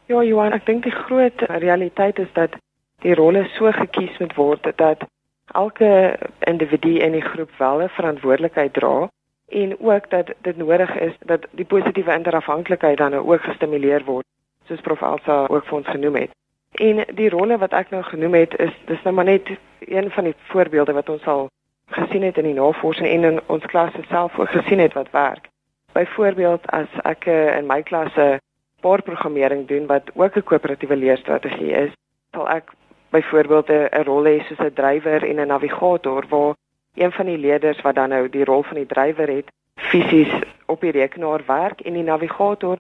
Ja, 0.07 0.23
Johan, 0.23 0.53
ek 0.53 0.65
dink 0.65 0.83
die 0.83 0.97
groot 1.03 1.41
realiteit 1.49 2.19
is 2.19 2.31
dat 2.33 2.55
die 3.03 3.13
rolle 3.13 3.43
so 3.57 3.71
gekies 3.71 4.19
moet 4.19 4.35
word 4.35 4.63
dat 4.77 5.03
elke 5.51 6.15
individu 6.39 6.93
in 7.07 7.11
die 7.11 7.27
groep 7.31 7.51
wel 7.59 7.83
'n 7.83 7.89
verantwoordelikheid 7.89 8.73
dra 8.73 9.09
en 9.47 9.79
ook 9.79 10.09
dat 10.09 10.31
dit 10.41 10.57
nodig 10.57 10.99
is 10.99 11.13
dat 11.19 11.45
die 11.51 11.65
positiewe 11.65 12.13
interafhanklikheid 12.13 12.97
dan 12.97 13.13
ook 13.13 13.41
gestimuleer 13.41 14.03
word, 14.03 14.25
soos 14.65 14.81
Prof 14.81 15.01
Elsa 15.01 15.45
ook 15.47 15.65
vir 15.65 15.77
ons 15.77 15.87
genoem 15.87 16.15
het. 16.15 16.31
En 16.71 17.05
die 17.15 17.29
rolle 17.29 17.57
wat 17.57 17.73
ek 17.73 17.89
nou 17.89 18.03
genoem 18.03 18.33
het 18.33 18.57
is 18.59 18.73
dis 18.85 19.03
nou 19.03 19.15
maar 19.15 19.25
net 19.25 19.49
een 19.79 20.11
van 20.11 20.23
die 20.23 20.35
voorbeelde 20.51 20.93
wat 20.93 21.09
ons 21.09 21.25
al 21.25 21.47
gesien 21.87 22.23
het 22.23 22.37
in 22.37 22.43
die 22.43 22.53
navorsing 22.53 23.07
en 23.07 23.23
in 23.23 23.39
ons 23.45 23.65
klasse 23.65 24.03
self 24.09 24.39
ook 24.39 24.49
gesien 24.49 24.79
het 24.79 24.93
wat 24.93 25.11
werk. 25.11 25.47
Byvoorbeeld 25.91 26.67
as 26.71 26.87
ek 27.03 27.25
uh, 27.25 27.57
in 27.57 27.65
my 27.65 27.81
klasse 27.81 28.39
bordprogrammering 28.81 29.67
doen 29.67 29.87
wat 29.87 30.11
ook 30.13 30.35
'n 30.35 30.43
koöperatiewe 30.43 30.95
leerstrategie 30.95 31.71
is, 31.71 31.91
sal 32.31 32.49
ek 32.49 32.73
byvoorbeeld 33.09 33.69
'n 33.69 34.03
rol 34.03 34.23
hê 34.25 34.43
soos 34.43 34.59
'n 34.59 34.73
drywer 34.73 35.23
en 35.23 35.39
'n 35.39 35.47
navigator 35.47 36.25
waar 36.29 36.55
een 36.97 37.11
van 37.11 37.25
die 37.25 37.37
leerders 37.37 37.81
wat 37.81 37.95
dan 37.95 38.09
nou 38.09 38.29
die 38.29 38.45
rol 38.45 38.63
van 38.63 38.81
die 38.81 38.85
drywer 38.85 39.29
het, 39.29 39.51
fisies 39.75 40.33
op 40.65 40.81
die 40.81 40.91
rekenaar 40.91 41.43
werk 41.47 41.81
en 41.81 41.93
die 41.93 42.03
navigator 42.03 42.77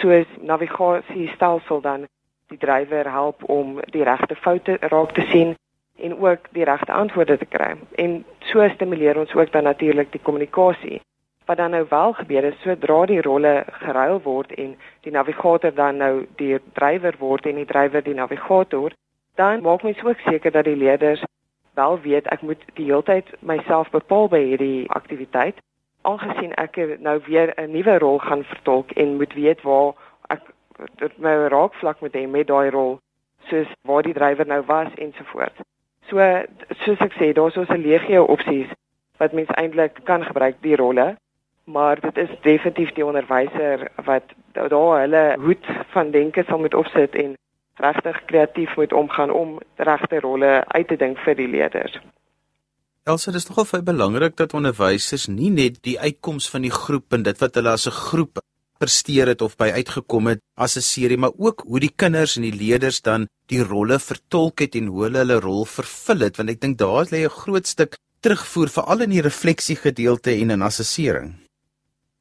soos 0.00 0.26
navigasiestelsel 0.40 1.80
dan 1.80 2.06
die 2.48 2.58
drywer 2.58 3.10
help 3.10 3.44
om 3.44 3.80
die 3.92 4.04
regte 4.04 4.36
foute 4.36 4.76
raak 4.80 5.12
te 5.12 5.26
sien 5.30 5.56
en 5.98 6.18
ook 6.18 6.48
die 6.52 6.64
regte 6.64 6.92
antwoorde 6.92 7.38
te 7.38 7.46
kry. 7.46 7.74
En 7.94 8.24
so 8.38 8.68
stimuleer 8.68 9.18
ons 9.18 9.34
ook 9.34 9.52
dan 9.52 9.62
natuurlik 9.62 10.12
die 10.12 10.22
kommunikasie 10.22 11.00
Wat 11.48 11.56
dan 11.56 11.70
nou 11.70 11.86
wel 11.88 12.12
gebeur 12.12 12.44
is 12.44 12.60
sodra 12.60 13.06
die 13.06 13.22
rolle 13.24 13.64
geruil 13.66 14.18
word 14.22 14.50
en 14.52 14.74
die 15.00 15.12
navigator 15.12 15.72
dan 15.74 15.96
nou 15.96 16.26
die 16.36 16.58
drywer 16.76 17.16
word 17.18 17.46
en 17.48 17.56
die 17.56 17.64
drywer 17.64 18.04
die 18.04 18.14
navigator, 18.14 18.92
dan 19.40 19.62
maak 19.64 19.82
mens 19.82 20.02
ook 20.04 20.20
seker 20.26 20.52
dat 20.52 20.68
die 20.68 20.76
leerders 20.76 21.22
wel 21.80 22.00
weet 22.00 22.26
ek 22.34 22.42
moet 22.42 22.62
die 22.74 22.90
hele 22.90 23.02
tyd 23.02 23.32
myself 23.40 23.90
bepaal 23.94 24.28
by 24.34 24.42
hierdie 24.50 24.90
aktiwiteit 25.00 25.58
aangesien 26.10 26.54
ek 26.54 26.78
nou 27.08 27.18
weer 27.26 27.52
'n 27.56 27.70
nuwe 27.72 27.98
rol 27.98 28.18
gaan 28.18 28.44
vertolk 28.44 28.90
en 28.90 29.16
moet 29.16 29.34
weet 29.34 29.62
waar 29.62 29.92
ek 30.34 30.42
my 31.16 31.34
raakvlak 31.54 32.00
met 32.00 32.14
hê 32.14 32.26
met 32.26 32.46
daai 32.46 32.70
rol 32.70 32.98
soos 33.50 33.70
waar 33.82 34.02
die 34.02 34.14
drywer 34.14 34.46
nou 34.46 34.62
was 34.66 34.94
ensovoorts. 34.94 35.60
So 36.08 36.16
soos 36.84 37.00
ek 37.04 37.14
sê, 37.18 37.32
daar's 37.32 37.56
ons 37.56 37.70
'n 37.70 37.82
legio 37.86 38.24
opsies 38.24 38.70
wat 39.18 39.32
mens 39.32 39.50
eintlik 39.60 40.00
kan 40.04 40.24
gebruik 40.24 40.56
die 40.60 40.76
rolle, 40.76 41.16
maar 41.64 42.00
dit 42.00 42.16
is 42.16 42.30
definitief 42.40 42.92
die 42.92 43.06
onderwyser 43.06 43.90
wat 44.04 44.24
daar 44.52 45.00
hulle 45.00 45.36
hoed 45.40 45.66
van 45.94 46.10
denke 46.10 46.44
sal 46.46 46.58
moet 46.58 46.74
opsit 46.74 47.14
en 47.14 47.36
regtig 47.78 48.24
kreatief 48.26 48.76
moet 48.76 48.92
omgaan 48.92 49.30
om 49.30 49.58
regte 49.76 50.20
rolle 50.20 50.64
uit 50.66 50.88
te 50.88 50.96
dink 50.96 51.18
vir 51.24 51.34
die 51.38 51.48
leerders. 51.48 51.98
Elsa, 53.08 53.32
dit 53.32 53.40
is 53.40 53.48
nogal 53.48 53.66
baie 53.70 53.82
belangrik 53.82 54.36
dat 54.36 54.54
onderwysers 54.54 55.28
nie 55.32 55.50
net 55.50 55.80
die 55.82 55.96
uitkoms 56.00 56.50
van 56.52 56.66
die 56.66 56.74
groep 56.74 57.16
en 57.16 57.22
dit 57.22 57.38
wat 57.40 57.54
hulle 57.56 57.72
as 57.72 57.86
'n 57.86 57.96
groep 57.96 58.42
presteer 58.78 59.26
het 59.32 59.42
of 59.42 59.56
by 59.56 59.70
uitgekom 59.74 60.26
het 60.26 60.40
as 60.56 60.76
'n 60.76 60.86
serie, 60.86 61.16
maar 61.16 61.32
ook 61.36 61.64
hoe 61.66 61.80
die 61.80 61.94
kinders 61.96 62.36
en 62.36 62.42
die 62.42 62.58
leerders 62.64 63.00
dan 63.00 63.26
die 63.46 63.62
rolle 63.62 63.98
vertolk 63.98 64.60
het 64.60 64.74
en 64.74 64.86
hoe 64.86 65.02
hulle 65.04 65.18
hulle 65.18 65.40
rol 65.40 65.64
vervul 65.64 66.20
het, 66.20 66.36
want 66.36 66.50
ek 66.50 66.60
dink 66.60 66.78
daar 66.78 67.06
lê 67.10 67.24
'n 67.24 67.38
groot 67.42 67.66
stuk 67.66 67.96
terugvoer 68.20 68.68
veral 68.68 69.00
in 69.00 69.10
die 69.10 69.22
refleksie 69.22 69.76
gedeelte 69.76 70.30
en 70.30 70.50
in 70.50 70.62
assessering. 70.62 71.34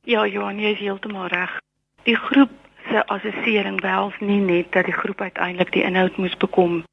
Ja, 0.04 0.26
Johan, 0.28 0.60
jy 0.60 0.72
is 0.72 0.80
heeltemal 0.80 1.28
reg. 1.28 1.60
Die 2.04 2.16
groep 2.16 2.50
se 2.89 3.06
assessering 3.06 3.82
behels 3.82 4.15
nie 4.20 4.39
net 4.39 4.72
dat 4.72 4.86
die 4.86 4.96
groep 4.96 5.22
uiteindelik 5.22 5.72
die 5.72 5.84
inhoud 5.84 6.17
moes 6.17 6.38
bekom 6.38 6.84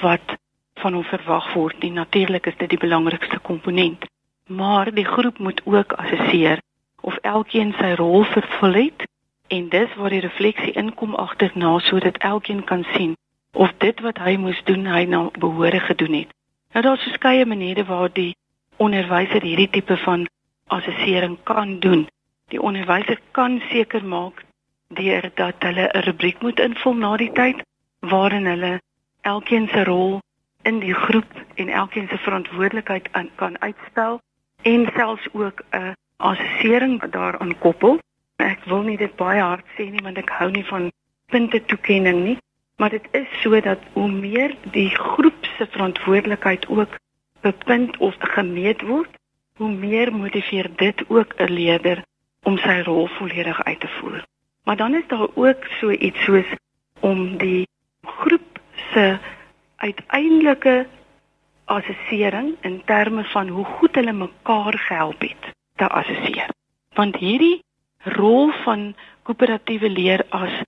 wat 0.00 0.36
van 0.78 0.94
hom 0.94 1.04
verwag 1.04 1.52
word 1.54 1.82
nie. 1.82 1.90
Natuurlik 1.90 2.46
is 2.46 2.56
dit 2.56 2.70
die 2.70 2.78
belangrikste 2.78 3.38
komponent, 3.38 4.04
maar 4.46 4.90
die 4.94 5.06
groep 5.06 5.38
moet 5.38 5.60
ook 5.64 5.92
assesseer 5.92 6.60
of 7.00 7.16
elkeen 7.22 7.74
sy 7.78 7.92
rol 8.00 8.24
vervul 8.24 8.74
het 8.74 9.06
en 9.48 9.68
dis 9.68 9.94
waar 9.96 10.12
die 10.12 10.24
refleksie 10.24 10.72
inkom 10.72 11.14
agterna 11.14 11.78
sodat 11.78 12.16
elkeen 12.16 12.64
kan 12.64 12.84
sien 12.94 13.16
of 13.52 13.72
dit 13.78 14.00
wat 14.00 14.18
hy 14.18 14.36
moes 14.36 14.60
doen 14.64 14.86
hy 14.86 15.04
nou 15.04 15.28
behore 15.38 15.80
gedoen 15.80 16.20
het. 16.20 16.34
Nou 16.72 16.82
daar's 16.84 17.02
verskeie 17.02 17.46
maniere 17.46 17.84
waar 17.84 18.12
die 18.12 18.36
onderwyser 18.76 19.42
hierdie 19.42 19.70
tipe 19.70 19.96
van 19.96 20.28
assessering 20.66 21.38
kan 21.42 21.78
doen. 21.80 22.06
Die 22.52 22.60
onderwyser 22.60 23.20
kan 23.32 23.62
seker 23.70 24.04
maak 24.04 24.44
deur 24.94 25.30
dat 25.34 25.54
hulle 25.58 25.88
'n 25.92 26.04
rubriek 26.08 26.40
moet 26.40 26.60
invul 26.60 26.94
na 26.94 27.16
die 27.16 27.32
tyd 27.32 27.62
waarin 28.00 28.46
hulle 28.46 28.80
elkeen 29.20 29.68
se 29.68 29.84
rol 29.84 30.20
in 30.62 30.78
die 30.80 30.94
groep 30.94 31.32
en 31.54 31.68
elkeen 31.68 32.08
se 32.08 32.18
verantwoordelikheid 32.18 33.08
kan 33.34 33.60
uitspel 33.60 34.20
en 34.62 34.90
selfs 34.96 35.26
ook 35.32 35.62
'n 35.70 35.94
assessering 36.16 37.10
daaraan 37.10 37.58
koppel. 37.58 37.98
Ek 38.36 38.64
wil 38.64 38.82
nie 38.82 38.96
dit 38.96 39.16
baie 39.16 39.40
hard 39.40 39.66
sê 39.76 39.90
nie 39.90 40.02
want 40.02 40.18
ek 40.18 40.30
hou 40.30 40.50
nie 40.50 40.64
van 40.64 40.90
punte 41.26 41.64
toekenning 41.64 42.24
nie, 42.24 42.38
maar 42.76 42.90
dit 42.90 43.08
is 43.10 43.40
sodat 43.40 43.78
hoe 43.92 44.10
meer 44.10 44.56
die 44.70 44.90
groep 44.90 45.44
se 45.56 45.66
verantwoordelikheid 45.66 46.68
ook 46.68 46.96
bepunt 47.40 47.96
of 47.96 48.14
gemeet 48.18 48.82
word, 48.82 49.10
hoe 49.56 49.70
meer 49.70 50.12
motiveer 50.12 50.70
dit 50.76 51.04
ook 51.08 51.34
'n 51.36 51.52
leier 51.52 52.04
om 52.42 52.58
sy 52.58 52.80
rol 52.80 53.06
volledig 53.06 53.64
uit 53.64 53.80
te 53.80 53.88
voer. 53.88 54.24
Maar 54.68 54.76
dan 54.76 54.94
is 54.94 55.06
daar 55.06 55.28
ook 55.34 55.64
so 55.64 55.90
iets 55.90 56.24
soos 56.24 56.46
om 57.00 57.36
die 57.36 57.68
groep 58.02 58.60
se 58.92 59.18
uiteindelike 59.76 60.86
assessering 61.64 62.56
in 62.60 62.82
terme 62.84 63.24
van 63.24 63.48
hoe 63.48 63.64
goed 63.64 63.94
hulle 63.94 64.12
mekaar 64.12 64.78
gehelp 64.78 65.20
het 65.20 65.54
te 65.76 65.88
assesseer. 65.88 66.50
Want 66.92 67.16
hierdie 67.16 67.62
rol 68.02 68.50
van 68.50 68.94
koöperatiewe 69.22 69.90
leer 69.90 70.26
as 70.28 70.60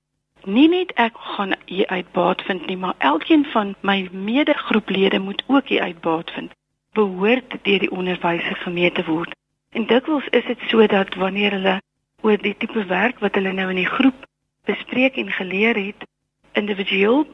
nie 0.45 0.69
net 0.69 0.97
ek 0.97 1.21
gaan 1.37 1.53
hier 1.65 1.87
uitbaat 1.87 2.43
vind 2.43 2.67
nie, 2.67 2.77
maar 2.77 2.95
elkeen 2.99 3.45
van 3.53 3.75
my 3.81 4.09
medegroeplede 4.13 5.19
moet 5.19 5.45
ook 5.47 5.69
hier 5.69 5.83
uitbaat 5.83 6.31
vind. 6.31 6.57
Behoort 6.93 7.53
deur 7.63 7.79
die 7.79 7.91
onderwyser 7.91 8.57
gemeet 8.57 8.95
te 8.95 9.05
word. 9.05 9.37
En 9.71 9.87
dikwels 9.87 10.27
is 10.31 10.47
dit 10.47 10.69
sodat 10.73 11.15
wanneer 11.15 11.51
hulle 11.51 11.81
oor 12.23 12.37
die 12.37 12.57
tipe 12.59 12.85
werk 12.85 13.19
wat 13.19 13.35
hulle 13.35 13.53
nou 13.53 13.69
in 13.71 13.83
die 13.83 13.93
groep 13.97 14.27
bespreek 14.65 15.17
en 15.17 15.31
geleer 15.33 15.77
het, 15.77 16.05
individueel 16.53 17.27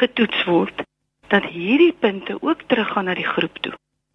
getoets 0.00 0.44
word, 0.44 0.82
dat 1.28 1.44
hierdie 1.44 1.92
punte 1.92 2.36
ook 2.40 2.62
teruggaan 2.66 3.04
na 3.04 3.14
die 3.14 3.28
groep 3.28 3.58
toe 3.60 3.72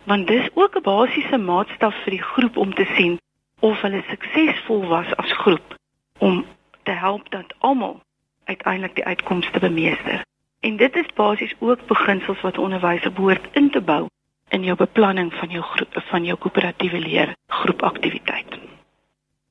want 0.08 0.28
dis 0.28 0.50
ook 0.54 0.76
'n 0.76 0.82
basiese 0.82 1.38
maatstaf 1.38 1.96
vir 2.04 2.12
die 2.12 2.28
groep 2.32 2.58
om 2.58 2.74
te 2.74 2.88
sien 2.96 3.20
of 3.60 3.82
hulle 3.82 4.04
suksesvol 4.10 4.88
was 4.88 5.16
as 5.16 5.32
groep 5.32 5.76
om 6.18 6.46
te 6.84 6.92
help 6.92 7.30
dat 7.30 7.54
almal 7.58 8.02
uiteindelik 8.44 8.96
die 8.96 9.06
uitkomste 9.06 9.60
bemeester. 9.60 10.26
En 10.60 10.78
dit 10.78 10.96
is 10.96 11.14
basies 11.14 11.56
ook 11.60 11.86
beginsels 11.88 12.42
wat 12.42 12.58
onderwysers 12.58 13.14
behoort 13.14 13.48
in 13.52 13.70
te 13.70 13.82
bou 13.82 14.08
in 14.50 14.64
jou 14.64 14.78
beplanning 14.78 15.34
van 15.34 15.50
jou 15.50 15.64
groep, 15.64 16.02
van 16.10 16.24
jou 16.26 16.38
koöperatiewe 16.38 17.00
leer 17.00 17.36
groepaktiwiteit. 17.48 18.67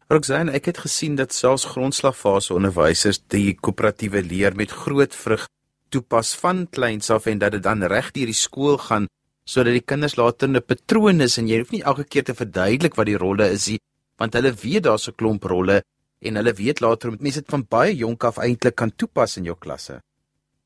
Roxanne, 0.07 0.53
ek 0.55 0.69
het 0.71 0.79
gesien 0.85 1.17
dat 1.19 1.33
selfs 1.35 1.65
grondslagfase 1.67 2.53
onderwysers 2.55 3.19
die 3.35 3.57
koöperatiewe 3.59 4.21
leer 4.23 4.55
met 4.55 4.71
groot 4.71 5.15
vrug 5.19 5.49
toepas 5.91 6.29
van 6.39 6.61
kleins 6.71 7.11
af 7.11 7.25
en 7.27 7.41
dat 7.43 7.57
dit 7.57 7.63
dan 7.65 7.83
reg 7.91 8.13
deur 8.15 8.31
die 8.31 8.39
skool 8.39 8.79
gaan 8.79 9.09
sodat 9.51 9.75
die 9.75 9.83
kinders 9.83 10.15
later 10.15 10.47
'n 10.49 10.63
patroon 10.63 11.21
is 11.27 11.39
en 11.39 11.49
jy 11.49 11.59
hoef 11.59 11.73
nie 11.73 11.83
elke 11.83 12.05
keer 12.05 12.23
te 12.23 12.35
verduidelik 12.35 12.95
wat 12.95 13.07
die 13.07 13.19
rolle 13.19 13.51
is 13.51 13.67
nie, 13.69 13.81
want 14.19 14.35
hulle 14.35 14.53
weet 14.55 14.85
daar's 14.85 15.09
'n 15.09 15.17
klomp 15.19 15.43
rolle 15.43 15.83
en 16.23 16.37
hulle 16.37 16.53
weet 16.53 16.81
later 16.81 17.11
moet 17.11 17.23
mense 17.23 17.41
dit 17.41 17.51
van 17.51 17.67
baie 17.69 17.97
jonk 17.97 18.25
af 18.25 18.39
eintlik 18.39 18.77
kan 18.77 18.93
toepas 18.97 19.37
in 19.37 19.45
jou 19.45 19.57
klasse. 19.59 20.01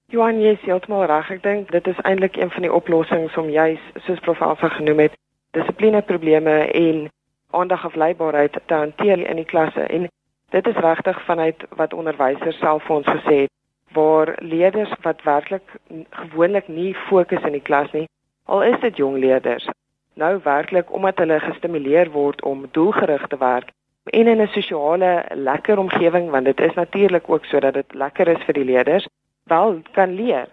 Johan, 0.09 0.41
jy 0.41 0.55
sê 0.57 0.67
heeltemal 0.67 1.07
reg. 1.07 1.31
Ek 1.31 1.43
dink 1.43 1.71
dit 1.73 1.87
is 1.87 2.01
eintlik 2.05 2.37
een 2.37 2.51
van 2.51 2.63
die 2.63 2.73
oplossings 2.73 3.37
om 3.37 3.49
juis 3.49 3.81
soos 4.05 4.21
prof 4.21 4.43
Alfa 4.43 4.69
genoem 4.69 4.99
het, 4.99 5.13
dissipline 5.53 6.03
probleme 6.03 6.69
en 6.73 7.09
aandag 7.51 7.85
afleibaarheid 7.85 8.59
te 8.67 8.75
hanteer 8.75 9.27
in 9.27 9.37
die 9.37 9.51
klasse 9.53 9.81
en 9.81 10.09
dit 10.51 10.67
is 10.67 10.77
regtig 10.77 11.25
vanuit 11.25 11.65
wat 11.81 11.95
onderwysers 11.95 12.59
self 12.59 12.85
vir 12.85 12.97
ons 12.97 13.11
gesê 13.11 13.37
het 13.43 13.53
waar 13.93 14.37
leerders 14.39 14.93
wat 15.03 15.23
werklik 15.23 15.77
gewoonlik 16.11 16.69
nie 16.69 16.95
fokus 16.95 17.43
in 17.43 17.59
die 17.59 17.67
klas 17.71 17.93
nie 17.93 18.07
al 18.45 18.63
is 18.63 18.81
dit 18.81 18.97
jong 18.97 19.19
leerders 19.19 19.69
nou 20.15 20.39
werklik 20.45 20.93
omdat 20.93 21.19
hulle 21.19 21.41
gestimuleer 21.41 22.11
word 22.11 22.43
om 22.43 22.67
doelgerig 22.71 23.27
te 23.27 23.39
werk 23.39 23.71
in 24.05 24.29
'n 24.29 24.47
sosiale 24.47 25.25
lekker 25.35 25.79
omgewing 25.79 26.31
want 26.31 26.45
dit 26.45 26.61
is 26.61 26.75
natuurlik 26.75 27.29
ook 27.29 27.45
sodat 27.45 27.75
dit 27.75 27.95
lekker 27.95 28.29
is 28.29 28.45
vir 28.45 28.55
die 28.55 28.65
leerders 28.65 29.07
wel 29.45 29.83
kan 29.93 30.15
leer. 30.15 30.47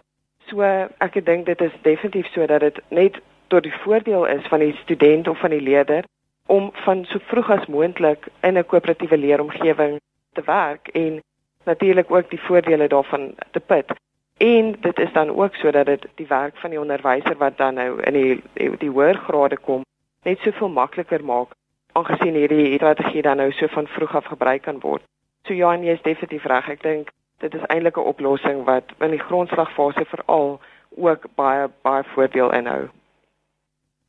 So 0.46 0.62
ek 0.98 1.26
dink 1.26 1.46
dit 1.46 1.62
is 1.62 1.72
definitief 1.82 2.28
sodat 2.28 2.60
dit 2.60 2.80
net 2.90 3.20
tot 3.48 3.64
die 3.64 3.74
voordeel 3.84 4.26
is 4.26 4.48
van 4.48 4.60
die 4.60 4.76
student 4.84 5.28
of 5.28 5.40
van 5.40 5.50
die 5.50 5.62
leerder 5.62 6.04
om 6.48 6.70
van 6.74 7.06
so 7.06 7.20
vroeg 7.30 7.50
as 7.50 7.66
moontlik 7.66 8.28
in 8.42 8.58
'n 8.58 8.66
koöperatiewe 8.66 9.18
leeromgewing 9.18 10.00
te 10.34 10.42
werk 10.46 10.88
en 10.88 11.22
natuurlik 11.64 12.12
ook 12.12 12.30
die 12.30 12.42
voordele 12.42 12.88
daarvan 12.88 13.36
te 13.52 13.60
put. 13.60 13.92
En 14.38 14.76
dit 14.80 15.00
is 15.00 15.14
dan 15.14 15.30
ook 15.36 15.56
sodat 15.56 15.86
dit 15.86 16.08
die 16.16 16.28
werk 16.28 16.58
van 16.58 16.70
die 16.70 16.80
onderwyser 16.80 17.38
wat 17.38 17.58
dan 17.58 17.74
nou 17.74 18.02
in 18.02 18.14
die 18.14 18.44
die, 18.54 18.78
die 18.78 18.90
hoër 18.90 19.18
grade 19.18 19.58
kom 19.58 19.86
net 20.24 20.40
soveel 20.40 20.70
makliker 20.70 21.24
maak 21.24 21.56
aangesien 21.98 22.36
hierdie 22.36 22.76
strategie 22.76 23.22
dan 23.22 23.38
nou 23.38 23.52
so 23.52 23.68
van 23.68 23.88
vroeg 23.88 24.16
af 24.16 24.26
gebruik 24.26 24.62
kan 24.62 24.80
word. 24.80 25.04
So 25.48 25.54
Johan, 25.54 25.84
jy 25.84 25.96
is 25.96 26.02
definitief 26.02 26.46
reg. 26.46 26.70
Ek 26.70 26.84
dink 26.84 27.10
dit 27.42 27.54
is 27.54 27.66
eintlik 27.74 27.98
'n 27.98 28.10
oplossing 28.14 28.64
wat 28.66 28.92
in 29.00 29.12
die 29.16 29.26
grondslagfase 29.28 30.06
veral 30.06 30.60
ook 30.96 31.26
baie 31.36 31.70
baie 31.82 32.04
voordeel 32.14 32.54
inhou. 32.54 32.90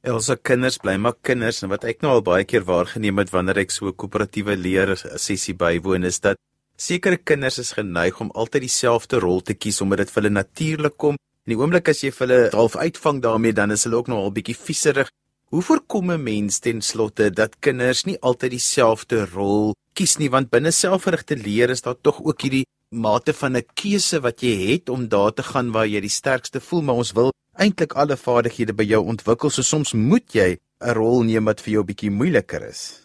Elsa 0.03 0.37
kinders 0.37 0.79
bly 0.79 0.95
maar 0.97 1.17
kinders 1.23 1.63
en 1.63 1.71
wat 1.71 1.85
ek 1.85 2.03
nou 2.03 2.13
al 2.13 2.23
baie 2.23 2.45
keer 2.45 2.63
waargeneem 2.63 3.19
het 3.19 3.33
wanneer 3.35 3.59
ek 3.65 3.71
so 3.71 3.89
'n 3.89 3.97
koöperatiewe 3.99 4.55
leer 4.57 4.97
sessie 4.97 5.55
bywoon 5.55 6.05
is 6.05 6.21
dat 6.21 6.37
Sekere 6.79 7.17
kinders 7.17 7.59
is 7.59 7.73
geneig 7.75 8.21
om 8.21 8.31
altyd 8.39 8.63
dieselfde 8.63 9.19
rol 9.19 9.41
te 9.43 9.55
kies 9.55 9.81
omdat 9.83 9.99
dit 9.99 10.11
vir 10.15 10.23
hulle 10.23 10.35
natuurlik 10.35 10.95
kom. 10.97 11.17
In 11.43 11.51
die 11.51 11.59
oomblik 11.59 11.89
as 11.91 12.05
jy 12.05 12.13
vir 12.15 12.27
hulle 12.29 12.51
half 12.53 12.77
uitvang 12.77 13.19
daarmee, 13.21 13.53
dan 13.53 13.75
is 13.75 13.83
hulle 13.83 13.99
ook 13.99 14.07
nog 14.07 14.21
al 14.23 14.31
bietjie 14.37 14.55
vieserig. 14.55 15.11
Hoe 15.51 15.63
voorkom 15.63 16.13
'n 16.13 16.23
mens 16.23 16.61
ten 16.61 16.81
slotte 16.81 17.31
dat 17.35 17.59
kinders 17.59 18.05
nie 18.07 18.17
altyd 18.23 18.51
dieselfde 18.51 19.27
rol 19.35 19.75
kies 19.93 20.19
nie, 20.19 20.31
want 20.31 20.51
binne 20.51 20.71
selfgerigte 20.71 21.35
leer 21.35 21.71
is 21.71 21.83
daar 21.83 21.99
tog 22.01 22.23
ook 22.23 22.43
hierdie 22.43 22.67
mate 22.95 23.33
van 23.33 23.57
'n 23.57 23.67
keuse 23.75 24.21
wat 24.21 24.41
jy 24.41 24.55
het 24.73 24.89
om 24.89 25.09
daar 25.09 25.35
te 25.35 25.43
gaan 25.43 25.73
waar 25.73 25.87
jy 25.87 26.01
die 26.01 26.09
sterkste 26.21 26.61
voel, 26.61 26.83
maar 26.83 26.95
ons 26.95 27.13
wil 27.13 27.33
eintlik 27.59 27.93
alle 27.93 28.17
vaardighede 28.17 28.75
by 28.75 28.87
jou 28.87 29.03
ontwikkel, 29.13 29.51
so 29.51 29.63
soms 29.63 29.93
moet 29.93 30.35
jy 30.35 30.57
'n 30.81 30.95
rol 30.95 31.23
neem 31.23 31.45
wat 31.45 31.61
vir 31.61 31.73
jou 31.73 31.85
bietjie 31.85 32.11
moeiliker 32.11 32.63
is. 32.63 33.03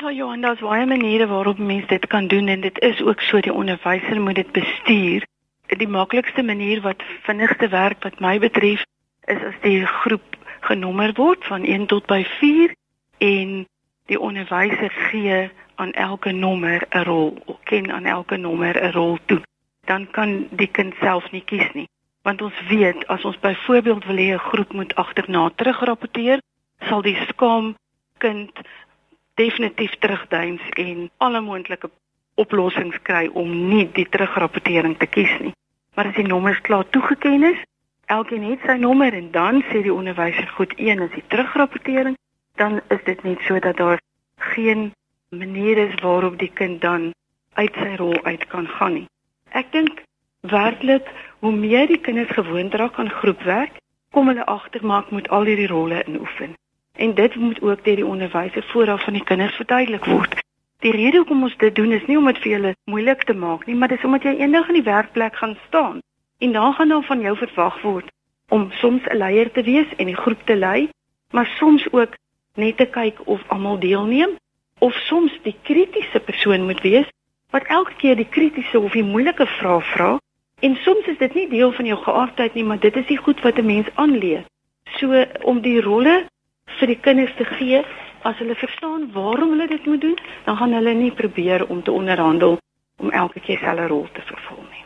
Ja, 0.00 0.10
Johan, 0.12 0.40
daar's 0.40 0.60
baie 0.60 0.86
maniere 0.86 1.26
waarop 1.26 1.58
mense 1.58 1.86
dit 1.86 2.06
kan 2.06 2.26
doen 2.28 2.48
en 2.48 2.60
dit 2.60 2.78
is 2.78 3.02
ook 3.02 3.20
so 3.20 3.40
die 3.40 3.52
onderwyser 3.52 4.20
moet 4.20 4.34
dit 4.34 4.52
bestuur. 4.52 5.26
Die 5.66 5.88
maklikste 5.88 6.42
manier 6.42 6.80
wat 6.80 7.02
vinnigste 7.22 7.68
werk 7.68 8.02
wat 8.02 8.20
my 8.20 8.38
betref 8.38 8.84
is 9.26 9.42
as 9.42 9.58
die 9.62 9.86
groep 9.86 10.36
genommer 10.60 11.12
word 11.14 11.44
van 11.44 11.64
1 11.64 11.86
tot 11.86 12.06
by 12.06 12.24
4 12.38 12.74
en 13.18 13.66
die 14.06 14.20
onderwyser 14.20 14.90
gee 15.10 15.50
aan 15.74 15.92
elke 15.92 16.32
nommer 16.32 16.86
'n 16.90 17.04
rol, 17.04 17.58
ken 17.64 17.92
aan 17.92 18.06
elke 18.06 18.36
nommer 18.36 18.74
'n 18.82 18.92
rol 18.92 19.18
toe. 19.26 19.42
Dan 19.84 20.10
kan 20.10 20.48
die 20.50 20.70
kind 20.70 20.94
self 21.00 21.30
nie 21.30 21.44
kies 21.44 21.72
nie. 21.74 21.88
Want 22.22 22.42
ons 22.42 22.66
weet 22.68 23.06
as 23.06 23.24
ons 23.24 23.38
byvoorbeeld 23.38 24.04
wil 24.04 24.16
hê 24.16 24.34
'n 24.34 24.48
groep 24.50 24.72
moet 24.72 24.94
agterna 24.94 25.50
terugrapporteer, 25.54 26.40
sal 26.88 27.02
die 27.02 27.18
skaam 27.28 27.74
kind 28.18 28.50
definitief 29.34 29.94
terugduins 29.98 30.62
en 30.74 31.10
alle 31.16 31.40
moontlike 31.40 31.90
oplossings 32.34 32.98
kry 33.02 33.26
om 33.32 33.50
nie 33.68 33.86
die 33.92 34.06
terugrapportering 34.08 34.98
te 34.98 35.06
kies 35.06 35.34
nie. 35.40 35.54
Maar 35.94 36.06
as 36.10 36.14
die 36.14 36.26
nommers 36.26 36.60
klaar 36.60 36.86
toegeken 36.90 37.42
is, 37.42 37.62
elkeen 38.06 38.44
het 38.50 38.60
sy 38.66 38.76
nommer 38.78 39.14
en 39.14 39.30
dan 39.30 39.62
sê 39.70 39.82
die 39.82 39.94
onderwyser 39.94 40.46
goed 40.56 40.74
1 40.76 41.02
is 41.06 41.14
die 41.14 41.24
terugrapportering, 41.28 42.16
dan 42.56 42.80
is 42.94 43.02
dit 43.04 43.22
net 43.22 43.42
so 43.46 43.58
dat 43.58 43.76
daar 43.76 44.00
geen 44.54 44.92
manier 45.30 45.78
is 45.78 45.94
waarop 46.02 46.38
die 46.38 46.52
kind 46.54 46.80
dan 46.80 47.12
uit 47.54 47.74
sy 47.74 47.94
rol 47.96 48.16
uit 48.22 48.46
kan 48.46 48.66
gaan 48.66 48.94
nie. 48.94 49.06
Ek 49.50 49.72
dink 49.72 50.02
werklik 50.40 51.06
hoe 51.38 51.52
meer 51.52 51.86
die 51.86 52.00
kinders 52.00 52.30
gewoond 52.30 52.74
raak 52.74 52.98
aan 52.98 53.10
groepwerk, 53.10 53.80
kom 54.10 54.28
hulle 54.28 54.44
agter 54.44 54.84
maar 54.86 55.02
ek 55.02 55.10
moet 55.10 55.28
al 55.28 55.44
hierdie 55.44 55.66
rolle 55.66 56.04
inoefen. 56.04 56.54
En 56.96 57.14
dit 57.14 57.34
moet 57.34 57.62
ook 57.62 57.84
deur 57.84 57.96
die 57.96 58.06
onderwyser 58.06 58.62
vooraf 58.62 59.04
van 59.04 59.12
die 59.12 59.24
kinders 59.24 59.56
verduidelik 59.56 60.04
word. 60.04 60.38
Die 60.78 60.92
rede 60.94 61.16
hoekom 61.16 61.42
ons 61.42 61.56
dit 61.56 61.74
doen 61.74 61.92
is 61.92 62.06
nie 62.06 62.18
om 62.18 62.26
dit 62.30 62.38
vir 62.38 62.52
hulle 62.52 62.74
moeilik 62.84 63.24
te 63.24 63.34
maak 63.34 63.66
nie, 63.66 63.74
maar 63.74 63.88
dis 63.88 64.04
omdat 64.04 64.22
jy 64.22 64.36
eendag 64.38 64.68
in 64.68 64.78
die 64.78 64.86
werkplek 64.86 65.36
gaan 65.36 65.56
staan 65.66 65.98
en 66.38 66.52
dan 66.52 66.74
gaan 66.74 66.88
daar 66.88 67.02
van 67.02 67.20
jou 67.20 67.36
verwag 67.36 67.80
word 67.82 68.10
om 68.48 68.70
soms 68.80 69.02
'n 69.06 69.16
leier 69.16 69.50
te 69.52 69.62
wees 69.62 69.90
en 69.96 70.06
die 70.06 70.16
groep 70.16 70.42
te 70.46 70.56
lei, 70.56 70.88
maar 71.32 71.46
soms 71.58 71.92
ook 71.92 72.14
net 72.54 72.76
te 72.76 72.86
kyk 72.86 73.26
of 73.26 73.42
almal 73.48 73.78
deelneem 73.78 74.36
of 74.78 74.94
soms 74.94 75.32
die 75.42 75.56
kritiese 75.62 76.20
persoon 76.20 76.64
moet 76.64 76.80
wees 76.80 77.08
wat 77.50 77.66
elke 77.66 77.94
keer 77.96 78.16
die 78.16 78.28
kritiese 78.28 78.80
of 78.80 78.92
die 78.92 79.04
moeilike 79.04 79.46
vrae 79.46 79.80
vra 79.80 80.18
en 80.60 80.76
soms 80.84 81.06
is 81.06 81.18
dit 81.18 81.34
nie 81.34 81.48
deel 81.48 81.72
van 81.72 81.86
jou 81.86 81.98
geaardheid 82.02 82.54
nie 82.54 82.64
maar 82.64 82.80
dit 82.80 82.96
is 82.96 83.06
die 83.06 83.18
goed 83.18 83.40
wat 83.46 83.58
'n 83.58 83.66
mens 83.66 83.88
aanleer. 83.94 84.44
So 84.98 85.24
om 85.42 85.60
die 85.60 85.80
rolle 85.80 86.26
vir 86.78 86.86
die 86.86 87.00
kinders 87.00 87.34
te 87.36 87.44
gee 87.44 87.84
as 88.22 88.38
hulle 88.38 88.54
verstaan 88.54 89.12
waarom 89.12 89.50
hulle 89.50 89.68
dit 89.68 89.86
moet 89.86 90.00
doen 90.00 90.18
dan 90.44 90.56
gaan 90.56 90.72
hulle 90.72 90.94
nie 90.94 91.12
probeer 91.12 91.66
om 91.66 91.82
te 91.82 91.92
onderhandel 91.92 92.58
om 92.96 93.10
elke 93.10 93.40
keer 93.40 93.58
selfe 93.58 93.86
rol 93.86 94.08
te 94.12 94.22
vervul 94.22 94.62
nie. 94.70 94.84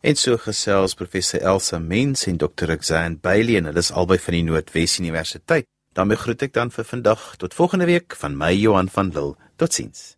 En 0.00 0.16
so 0.16 0.36
gesels 0.36 0.94
professor 0.94 1.40
Elsa 1.40 1.78
Mens 1.78 2.26
en 2.26 2.36
dokter 2.36 2.70
Exane 2.70 3.16
Bailey 3.22 3.56
en 3.56 3.64
hulle 3.64 3.78
is 3.78 3.92
albei 3.92 4.18
van 4.18 4.34
die 4.34 4.42
Noordwes 4.42 4.98
Universiteit. 4.98 5.66
daarmee 5.96 6.16
groet 6.16 6.42
ek 6.42 6.52
dan 6.52 6.70
vir 6.70 6.84
vandag 6.84 7.36
tot 7.40 7.54
volgende 7.54 7.86
week 7.88 8.16
van 8.20 8.36
my 8.36 8.52
Johan 8.52 8.88
van 8.88 9.10
Lille. 9.14 9.36
Totsiens 9.56 10.16